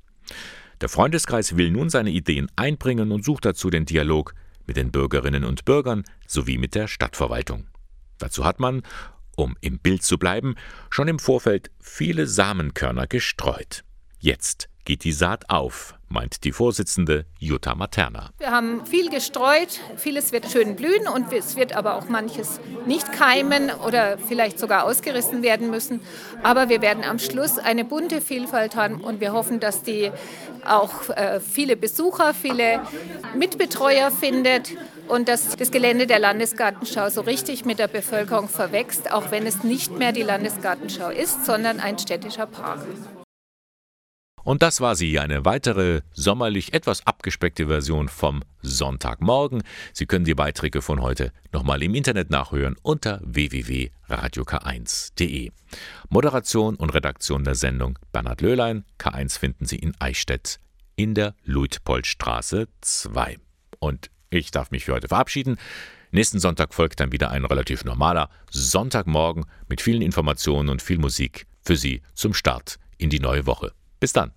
Der 0.83 0.89
Freundeskreis 0.89 1.55
will 1.55 1.71
nun 1.71 1.89
seine 1.89 2.09
Ideen 2.09 2.51
einbringen 2.57 3.13
und 3.13 3.23
sucht 3.23 3.45
dazu 3.45 3.69
den 3.69 3.85
Dialog 3.85 4.35
mit 4.67 4.75
den 4.75 4.91
Bürgerinnen 4.91 5.45
und 5.45 5.63
Bürgern 5.63 6.03
sowie 6.27 6.57
mit 6.57 6.75
der 6.75 6.89
Stadtverwaltung. 6.89 7.67
Dazu 8.17 8.43
hat 8.43 8.59
man, 8.59 8.81
um 9.37 9.55
im 9.61 9.79
Bild 9.79 10.03
zu 10.03 10.17
bleiben, 10.17 10.55
schon 10.89 11.07
im 11.07 11.19
Vorfeld 11.19 11.71
viele 11.79 12.27
Samenkörner 12.27 13.07
gestreut. 13.07 13.85
Jetzt 14.19 14.67
geht 14.83 15.05
die 15.05 15.13
Saat 15.13 15.49
auf, 15.49 15.95
meint 16.13 16.43
die 16.43 16.51
Vorsitzende 16.51 17.25
Jutta 17.39 17.75
Materna. 17.75 18.29
Wir 18.37 18.51
haben 18.51 18.85
viel 18.85 19.09
gestreut, 19.09 19.79
vieles 19.97 20.31
wird 20.31 20.49
schön 20.49 20.75
blühen 20.75 21.07
und 21.07 21.33
es 21.33 21.55
wird 21.55 21.75
aber 21.75 21.95
auch 21.95 22.07
manches 22.07 22.59
nicht 22.85 23.11
keimen 23.11 23.71
oder 23.71 24.17
vielleicht 24.19 24.59
sogar 24.59 24.85
ausgerissen 24.85 25.41
werden 25.41 25.71
müssen. 25.71 26.01
Aber 26.43 26.69
wir 26.69 26.81
werden 26.81 27.03
am 27.03 27.17
Schluss 27.19 27.57
eine 27.57 27.83
bunte 27.83 28.21
Vielfalt 28.21 28.75
haben 28.75 29.01
und 29.01 29.19
wir 29.19 29.33
hoffen, 29.33 29.59
dass 29.59 29.81
die 29.81 30.11
auch 30.65 31.09
äh, 31.09 31.39
viele 31.39 31.75
Besucher, 31.75 32.33
viele 32.33 32.81
Mitbetreuer 33.35 34.11
findet 34.11 34.71
und 35.07 35.27
dass 35.27 35.55
das 35.55 35.71
Gelände 35.71 36.07
der 36.07 36.19
Landesgartenschau 36.19 37.09
so 37.09 37.21
richtig 37.21 37.65
mit 37.65 37.79
der 37.79 37.87
Bevölkerung 37.87 38.47
verwächst, 38.47 39.11
auch 39.11 39.31
wenn 39.31 39.45
es 39.45 39.63
nicht 39.63 39.97
mehr 39.97 40.11
die 40.11 40.23
Landesgartenschau 40.23 41.09
ist, 41.09 41.45
sondern 41.45 41.79
ein 41.79 41.97
städtischer 41.97 42.45
Park. 42.45 42.79
Und 44.43 44.61
das 44.61 44.81
war 44.81 44.95
sie, 44.95 45.17
eine 45.19 45.45
weitere 45.45 46.01
sommerlich 46.13 46.73
etwas 46.73 47.07
abgespeckte 47.07 47.67
Version 47.67 48.09
vom 48.09 48.43
Sonntagmorgen. 48.61 49.63
Sie 49.93 50.05
können 50.05 50.25
die 50.25 50.35
Beiträge 50.35 50.81
von 50.81 51.01
heute 51.01 51.31
nochmal 51.53 51.81
im 51.81 51.95
Internet 51.95 52.29
nachhören 52.29 52.75
unter 52.81 53.21
www.radiok1.de. 53.23 55.51
Moderation 56.09 56.75
und 56.75 56.93
Redaktion 56.93 57.45
der 57.45 57.55
Sendung 57.55 57.97
Bernhard 58.11 58.41
Löhlein. 58.41 58.83
K1 58.99 59.39
finden 59.39 59.65
Sie 59.65 59.77
in 59.77 59.93
Eichstätt 59.99 60.59
in 60.95 61.15
der 61.15 61.33
Luitpoldstraße 61.45 62.67
2. 62.81 63.39
Und 63.79 64.11
ich 64.29 64.51
darf 64.51 64.69
mich 64.71 64.85
für 64.85 64.93
heute 64.93 65.07
verabschieden. 65.07 65.57
Nächsten 66.11 66.39
Sonntag 66.39 66.75
folgt 66.75 66.99
dann 66.99 67.11
wieder 67.11 67.31
ein 67.31 67.45
relativ 67.45 67.83
normaler 67.85 68.29
Sonntagmorgen 68.51 69.45
mit 69.67 69.81
vielen 69.81 70.03
Informationen 70.03 70.69
und 70.69 70.79
viel 70.81 70.99
Musik 70.99 71.47
für 71.63 71.75
Sie 71.75 72.03
zum 72.13 72.35
Start 72.35 72.77
in 72.97 73.09
die 73.09 73.19
neue 73.19 73.47
Woche. 73.47 73.73
Bis 73.99 74.13
dann. 74.13 74.31